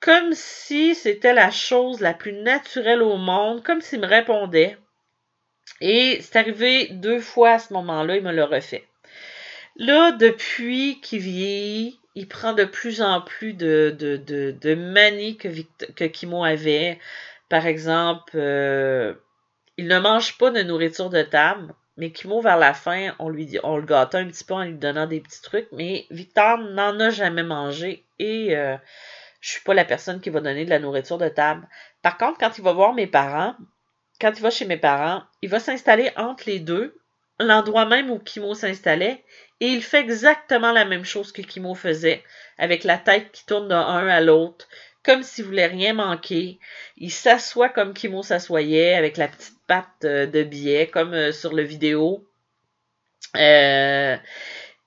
Comme 0.00 0.34
si 0.34 0.94
c'était 0.94 1.32
la 1.32 1.50
chose 1.50 2.00
la 2.00 2.12
plus 2.12 2.34
naturelle 2.34 3.00
au 3.00 3.16
monde, 3.16 3.62
comme 3.62 3.80
s'il 3.80 4.00
me 4.00 4.06
répondait. 4.06 4.76
Et 5.80 6.20
c'est 6.20 6.36
arrivé 6.36 6.88
deux 6.90 7.20
fois 7.20 7.52
à 7.52 7.58
ce 7.58 7.72
moment-là, 7.72 8.16
il 8.16 8.22
me 8.22 8.32
l'a 8.32 8.44
refait. 8.44 8.86
Là, 9.76 10.12
depuis 10.12 11.00
qu'il 11.00 11.20
vieillit, 11.20 12.01
il 12.14 12.28
prend 12.28 12.52
de 12.52 12.64
plus 12.64 13.00
en 13.02 13.20
plus 13.20 13.54
de, 13.54 13.94
de, 13.98 14.16
de 14.50 14.74
manie 14.74 15.36
que, 15.36 15.48
que 15.94 16.04
Kimo 16.04 16.44
avait. 16.44 16.98
Par 17.48 17.66
exemple, 17.66 18.32
euh, 18.34 19.14
il 19.76 19.86
ne 19.88 19.98
mange 19.98 20.36
pas 20.38 20.50
de 20.50 20.62
nourriture 20.62 21.10
de 21.10 21.22
table, 21.22 21.74
mais 21.96 22.10
Kimo, 22.10 22.40
vers 22.40 22.56
la 22.56 22.74
fin, 22.74 23.14
on 23.18 23.28
lui 23.28 23.58
on 23.62 23.76
le 23.76 23.84
gâte 23.84 24.14
un 24.14 24.26
petit 24.26 24.44
peu 24.44 24.54
en 24.54 24.64
lui 24.64 24.74
donnant 24.74 25.06
des 25.06 25.20
petits 25.20 25.42
trucs, 25.42 25.68
mais 25.72 26.06
Victor 26.10 26.58
n'en 26.58 26.98
a 27.00 27.10
jamais 27.10 27.42
mangé 27.42 28.04
et 28.18 28.56
euh, 28.56 28.76
je 29.40 29.50
suis 29.50 29.62
pas 29.62 29.74
la 29.74 29.84
personne 29.84 30.20
qui 30.20 30.30
va 30.30 30.40
donner 30.40 30.64
de 30.64 30.70
la 30.70 30.78
nourriture 30.78 31.18
de 31.18 31.28
table. 31.28 31.66
Par 32.02 32.16
contre, 32.16 32.38
quand 32.38 32.56
il 32.58 32.64
va 32.64 32.72
voir 32.72 32.94
mes 32.94 33.06
parents, 33.06 33.54
quand 34.20 34.32
il 34.36 34.42
va 34.42 34.50
chez 34.50 34.64
mes 34.64 34.76
parents, 34.76 35.22
il 35.42 35.50
va 35.50 35.60
s'installer 35.60 36.10
entre 36.16 36.44
les 36.46 36.60
deux, 36.60 36.98
l'endroit 37.40 37.86
même 37.86 38.10
où 38.10 38.18
Kimo 38.18 38.54
s'installait, 38.54 39.24
et 39.62 39.68
il 39.68 39.80
fait 39.80 40.00
exactement 40.00 40.72
la 40.72 40.84
même 40.84 41.04
chose 41.04 41.30
que 41.30 41.40
Kimo 41.40 41.76
faisait, 41.76 42.24
avec 42.58 42.82
la 42.82 42.98
tête 42.98 43.30
qui 43.30 43.46
tourne 43.46 43.68
d'un 43.68 44.08
à 44.08 44.20
l'autre, 44.20 44.66
comme 45.04 45.22
s'il 45.22 45.44
voulait 45.44 45.68
rien 45.68 45.94
manquer. 45.94 46.58
Il 46.96 47.12
s'assoit 47.12 47.68
comme 47.68 47.94
Kimo 47.94 48.24
s'assoyait, 48.24 48.94
avec 48.94 49.16
la 49.16 49.28
petite 49.28 49.56
patte 49.68 49.86
euh, 50.04 50.26
de 50.26 50.42
billet, 50.42 50.88
comme 50.88 51.14
euh, 51.14 51.30
sur 51.30 51.54
le 51.54 51.62
vidéo. 51.62 52.26
Euh, 53.36 54.16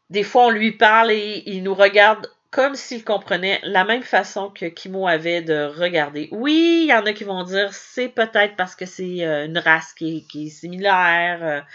des 0.09 0.23
fois, 0.23 0.47
on 0.47 0.49
lui 0.49 0.73
parle 0.73 1.11
et 1.11 1.43
il 1.45 1.63
nous 1.63 1.73
regarde 1.73 2.29
comme 2.51 2.75
s'il 2.75 3.05
comprenait 3.05 3.61
la 3.63 3.85
même 3.85 4.03
façon 4.03 4.49
que 4.49 4.65
Kimo 4.65 5.07
avait 5.07 5.41
de 5.41 5.71
regarder. 5.73 6.27
Oui, 6.33 6.81
il 6.83 6.89
y 6.89 6.93
en 6.93 7.05
a 7.05 7.13
qui 7.13 7.23
vont 7.23 7.43
dire 7.43 7.73
c'est 7.73 8.09
peut-être 8.09 8.57
parce 8.57 8.75
que 8.75 8.85
c'est 8.85 9.21
une 9.21 9.57
race 9.57 9.93
qui, 9.93 10.27
qui 10.27 10.47
est 10.47 10.49
similaire 10.49 11.65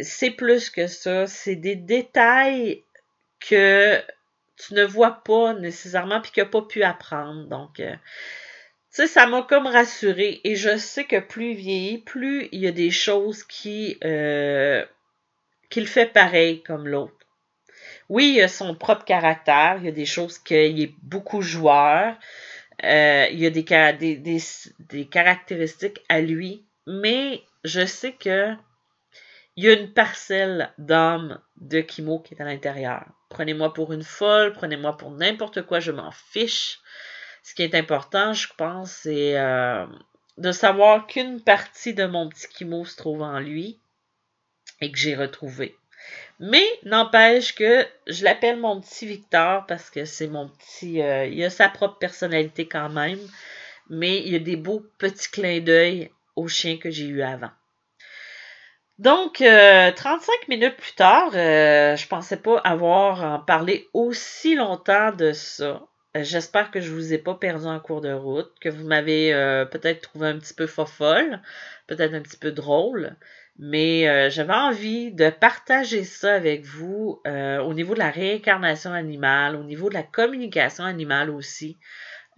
c'est 0.00 0.30
plus 0.30 0.70
que 0.70 0.86
ça. 0.86 1.26
C'est 1.26 1.56
des 1.56 1.76
détails 1.76 2.84
que 3.40 4.02
tu 4.56 4.74
ne 4.74 4.84
vois 4.84 5.22
pas 5.24 5.54
nécessairement 5.54 6.20
puis 6.20 6.32
que 6.32 6.40
tu 6.40 6.50
pas 6.50 6.62
pu 6.62 6.82
apprendre. 6.82 7.46
Donc, 7.46 7.80
euh, 7.80 7.92
tu 7.92 9.02
sais, 9.02 9.06
ça 9.06 9.26
m'a 9.26 9.42
comme 9.42 9.66
rassuré 9.66 10.40
et 10.44 10.56
je 10.56 10.76
sais 10.76 11.04
que 11.04 11.20
plus 11.20 11.50
il 11.52 11.56
vieillit, 11.56 11.98
plus 11.98 12.48
il 12.52 12.60
y 12.60 12.66
a 12.66 12.72
des 12.72 12.90
choses 12.90 13.44
qui 13.44 13.98
euh, 14.04 14.84
qu'il 15.70 15.86
fait 15.86 16.06
pareil 16.06 16.62
comme 16.62 16.88
l'autre. 16.88 17.14
Oui, 18.08 18.34
il 18.36 18.42
a 18.42 18.48
son 18.48 18.74
propre 18.74 19.04
caractère, 19.04 19.76
il 19.78 19.84
y 19.84 19.88
a 19.88 19.92
des 19.92 20.06
choses 20.06 20.38
qu'il 20.38 20.80
est 20.80 20.94
beaucoup 21.02 21.42
joueur, 21.42 22.16
euh, 22.84 23.26
il 23.30 23.38
y 23.38 23.46
a 23.46 23.50
des, 23.50 23.64
caractéristiques 25.10 26.00
à 26.08 26.20
lui, 26.20 26.64
mais 26.86 27.42
je 27.64 27.84
sais 27.84 28.12
que 28.12 28.54
il 29.58 29.64
y 29.64 29.68
a 29.68 29.72
une 29.72 29.92
parcelle 29.92 30.72
d'âme 30.78 31.40
de 31.56 31.80
Kimo 31.80 32.20
qui 32.20 32.32
est 32.32 32.40
à 32.40 32.44
l'intérieur. 32.44 33.04
Prenez-moi 33.28 33.74
pour 33.74 33.92
une 33.92 34.04
folle, 34.04 34.52
prenez-moi 34.52 34.96
pour 34.96 35.10
n'importe 35.10 35.62
quoi, 35.62 35.80
je 35.80 35.90
m'en 35.90 36.12
fiche. 36.12 36.78
Ce 37.42 37.56
qui 37.56 37.64
est 37.64 37.74
important, 37.74 38.32
je 38.32 38.46
pense, 38.56 38.92
c'est 39.02 39.36
euh, 39.36 39.84
de 40.36 40.52
savoir 40.52 41.08
qu'une 41.08 41.42
partie 41.42 41.92
de 41.92 42.06
mon 42.06 42.28
petit 42.28 42.46
Kimo 42.46 42.84
se 42.84 42.96
trouve 42.96 43.22
en 43.22 43.40
lui 43.40 43.80
et 44.80 44.92
que 44.92 44.98
j'ai 44.98 45.16
retrouvé. 45.16 45.76
Mais 46.38 46.64
n'empêche 46.84 47.56
que 47.56 47.84
je 48.06 48.22
l'appelle 48.22 48.60
mon 48.60 48.80
petit 48.80 49.06
Victor 49.06 49.66
parce 49.66 49.90
que 49.90 50.04
c'est 50.04 50.28
mon 50.28 50.50
petit. 50.50 51.02
Euh, 51.02 51.26
il 51.26 51.42
a 51.42 51.50
sa 51.50 51.68
propre 51.68 51.98
personnalité 51.98 52.68
quand 52.68 52.90
même, 52.90 53.18
mais 53.90 54.18
il 54.18 54.32
y 54.32 54.36
a 54.36 54.38
des 54.38 54.54
beaux 54.54 54.86
petits 54.98 55.32
clins 55.32 55.58
d'œil 55.58 56.12
au 56.36 56.46
chien 56.46 56.76
que 56.76 56.92
j'ai 56.92 57.06
eu 57.06 57.22
avant. 57.22 57.50
Donc, 58.98 59.34
35 59.34 59.46
euh, 59.46 60.20
minutes 60.48 60.76
plus 60.76 60.94
tard, 60.94 61.30
euh, 61.34 61.96
je 61.96 62.08
pensais 62.08 62.36
pas 62.36 62.58
avoir 62.58 63.44
parlé 63.44 63.88
aussi 63.92 64.54
longtemps 64.54 65.12
de 65.12 65.32
ça. 65.32 65.86
J'espère 66.14 66.70
que 66.70 66.80
je 66.80 66.92
vous 66.92 67.12
ai 67.12 67.18
pas 67.18 67.34
perdu 67.34 67.66
en 67.66 67.78
cours 67.78 68.00
de 68.00 68.12
route, 68.12 68.50
que 68.60 68.68
vous 68.68 68.86
m'avez 68.86 69.30
peut-être 69.70 70.00
trouvé 70.00 70.28
un 70.28 70.38
petit 70.38 70.54
peu 70.54 70.66
fofolle, 70.66 71.40
peut-être 71.86 72.14
un 72.14 72.22
petit 72.22 72.38
peu 72.38 72.50
drôle. 72.50 73.16
Mais 73.58 74.08
euh, 74.08 74.30
j'avais 74.30 74.54
envie 74.54 75.10
de 75.10 75.30
partager 75.30 76.04
ça 76.04 76.34
avec 76.34 76.64
vous 76.64 77.20
euh, 77.26 77.58
au 77.58 77.74
niveau 77.74 77.94
de 77.94 77.98
la 77.98 78.10
réincarnation 78.10 78.92
animale, 78.92 79.56
au 79.56 79.64
niveau 79.64 79.88
de 79.88 79.94
la 79.94 80.04
communication 80.04 80.84
animale 80.84 81.28
aussi. 81.28 81.76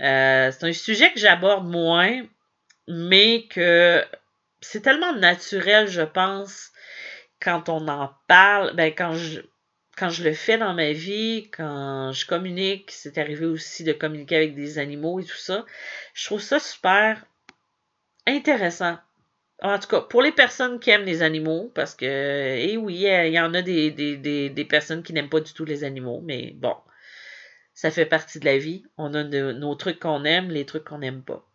Euh, 0.00 0.50
c'est 0.50 0.66
un 0.66 0.72
sujet 0.72 1.12
que 1.12 1.20
j'aborde 1.20 1.68
moins, 1.68 2.22
mais 2.88 3.46
que 3.48 4.02
c'est 4.60 4.82
tellement 4.82 5.14
naturel, 5.14 5.88
je 5.88 6.02
pense, 6.02 6.70
quand 7.40 7.68
on 7.68 7.88
en 7.88 8.12
parle, 8.28 8.74
ben 8.74 8.92
quand 8.94 9.14
je 9.14 9.40
quand 9.96 10.10
je 10.10 10.24
le 10.24 10.32
fais 10.32 10.56
dans 10.56 10.72
ma 10.72 10.92
vie, 10.92 11.50
quand 11.50 12.12
je 12.12 12.26
communique, 12.26 12.90
c'est 12.90 13.18
arrivé 13.18 13.44
aussi 13.44 13.84
de 13.84 13.92
communiquer 13.92 14.36
avec 14.36 14.54
des 14.54 14.78
animaux 14.78 15.20
et 15.20 15.24
tout 15.24 15.36
ça. 15.36 15.66
Je 16.14 16.24
trouve 16.24 16.40
ça 16.40 16.58
super 16.58 17.24
intéressant 18.26 18.98
en 19.62 19.78
tout 19.78 19.88
cas, 19.88 20.00
pour 20.00 20.22
les 20.22 20.32
personnes 20.32 20.80
qui 20.80 20.90
aiment 20.90 21.04
les 21.04 21.22
animaux, 21.22 21.70
parce 21.74 21.94
que, 21.94 22.06
eh 22.06 22.76
oui, 22.76 23.04
il 23.04 23.32
y 23.32 23.40
en 23.40 23.54
a 23.54 23.62
des, 23.62 23.90
des, 23.90 24.64
personnes 24.64 25.02
qui 25.02 25.12
n'aiment 25.12 25.28
pas 25.28 25.40
du 25.40 25.52
tout 25.52 25.64
les 25.64 25.84
animaux, 25.84 26.20
mais 26.24 26.52
bon, 26.56 26.74
ça 27.74 27.90
fait 27.90 28.06
partie 28.06 28.40
de 28.40 28.46
la 28.46 28.58
vie. 28.58 28.84
On 28.96 29.14
a 29.14 29.24
nos 29.24 29.74
trucs 29.74 30.00
qu'on 30.00 30.24
aime, 30.24 30.50
les 30.50 30.64
trucs 30.64 30.84
qu'on 30.84 30.98
n'aime 30.98 31.22
pas. 31.22 31.46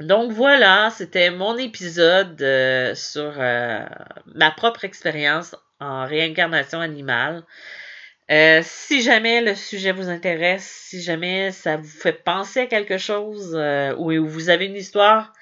Donc 0.00 0.32
voilà, 0.32 0.90
c'était 0.90 1.30
mon 1.30 1.56
épisode 1.56 2.40
euh, 2.42 2.94
sur 2.94 3.32
euh, 3.38 3.84
ma 4.34 4.50
propre 4.50 4.84
expérience 4.84 5.56
en 5.80 6.04
réincarnation 6.06 6.80
animale. 6.80 7.44
Euh, 8.30 8.60
si 8.62 9.02
jamais 9.02 9.40
le 9.40 9.54
sujet 9.54 9.92
vous 9.92 10.08
intéresse, 10.10 10.64
si 10.88 11.00
jamais 11.00 11.50
ça 11.50 11.76
vous 11.76 11.84
fait 11.84 12.12
penser 12.12 12.60
à 12.60 12.66
quelque 12.66 12.98
chose 12.98 13.56
ou 13.96 14.26
vous 14.26 14.50
avez 14.50 14.66
une 14.66 14.76
histoire 14.76 15.32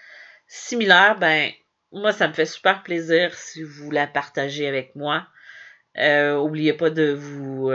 similaire, 0.46 1.18
ben 1.18 1.50
moi, 1.92 2.12
ça 2.12 2.28
me 2.28 2.32
fait 2.32 2.46
super 2.46 2.82
plaisir 2.82 3.34
si 3.34 3.62
vous 3.62 3.90
la 3.90 4.06
partagez 4.06 4.68
avec 4.68 4.94
moi. 4.94 5.26
Euh, 5.96 6.36
oubliez 6.36 6.72
pas 6.74 6.90
de 6.90 7.12
vous 7.12 7.70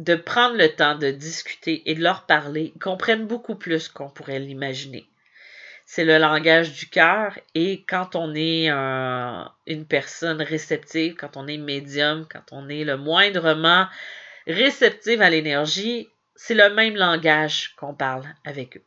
de 0.00 0.14
prendre 0.14 0.56
le 0.56 0.70
temps 0.70 0.94
de 0.96 1.10
discuter 1.10 1.82
et 1.84 1.94
de 1.94 2.02
leur 2.02 2.24
parler. 2.24 2.72
Comprennent 2.80 3.26
beaucoup 3.26 3.54
plus 3.54 3.88
qu'on 3.88 4.08
pourrait 4.08 4.38
l'imaginer. 4.38 5.06
C'est 5.84 6.04
le 6.04 6.16
langage 6.16 6.72
du 6.72 6.86
cœur 6.88 7.38
et 7.54 7.84
quand 7.86 8.16
on 8.16 8.34
est 8.34 8.70
une 8.70 9.86
personne 9.86 10.40
réceptive, 10.40 11.16
quand 11.16 11.36
on 11.36 11.46
est 11.46 11.58
médium, 11.58 12.26
quand 12.32 12.44
on 12.52 12.68
est 12.68 12.84
le 12.84 12.96
moindrement 12.96 13.86
réceptive 14.46 15.20
à 15.20 15.28
l'énergie, 15.28 16.08
c'est 16.34 16.54
le 16.54 16.70
même 16.70 16.96
langage 16.96 17.74
qu'on 17.76 17.92
parle 17.92 18.24
avec 18.46 18.78
eux. 18.78 18.84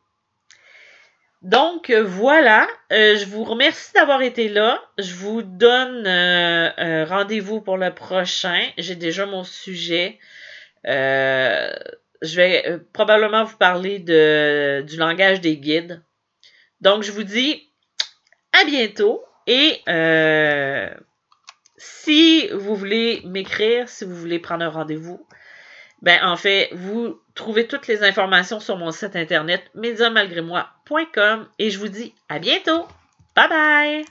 Donc 1.42 1.90
voilà, 1.90 2.66
euh, 2.90 3.16
je 3.18 3.26
vous 3.26 3.44
remercie 3.44 3.92
d'avoir 3.92 4.22
été 4.22 4.48
là. 4.48 4.82
Je 4.98 5.14
vous 5.14 5.42
donne 5.42 6.06
euh, 6.06 7.04
rendez-vous 7.04 7.60
pour 7.60 7.76
le 7.76 7.94
prochain. 7.94 8.62
J'ai 8.78 8.96
déjà 8.96 9.26
mon 9.26 9.44
sujet. 9.44 10.18
Je 10.84 12.36
vais 12.36 12.78
probablement 12.92 13.44
vous 13.44 13.56
parler 13.56 13.98
du 13.98 14.96
langage 14.96 15.40
des 15.40 15.56
guides. 15.56 16.02
Donc 16.80 17.02
je 17.02 17.12
vous 17.12 17.24
dis 17.24 17.68
à 18.52 18.64
bientôt 18.64 19.24
et 19.46 19.80
si 21.76 22.48
vous 22.48 22.74
voulez 22.74 23.22
m'écrire, 23.24 23.88
si 23.88 24.04
vous 24.04 24.14
voulez 24.14 24.38
prendre 24.38 24.64
un 24.64 24.70
rendez-vous, 24.70 25.26
ben, 26.04 26.22
en 26.22 26.36
fait, 26.36 26.68
vous 26.72 27.18
trouvez 27.34 27.66
toutes 27.66 27.86
les 27.86 28.02
informations 28.02 28.60
sur 28.60 28.76
mon 28.76 28.90
site 28.90 29.16
internet 29.16 29.62
médiamalgrémoi.com 29.74 31.48
et 31.58 31.70
je 31.70 31.78
vous 31.78 31.88
dis 31.88 32.14
à 32.28 32.38
bientôt. 32.38 32.86
Bye 33.34 33.48
bye! 33.48 34.04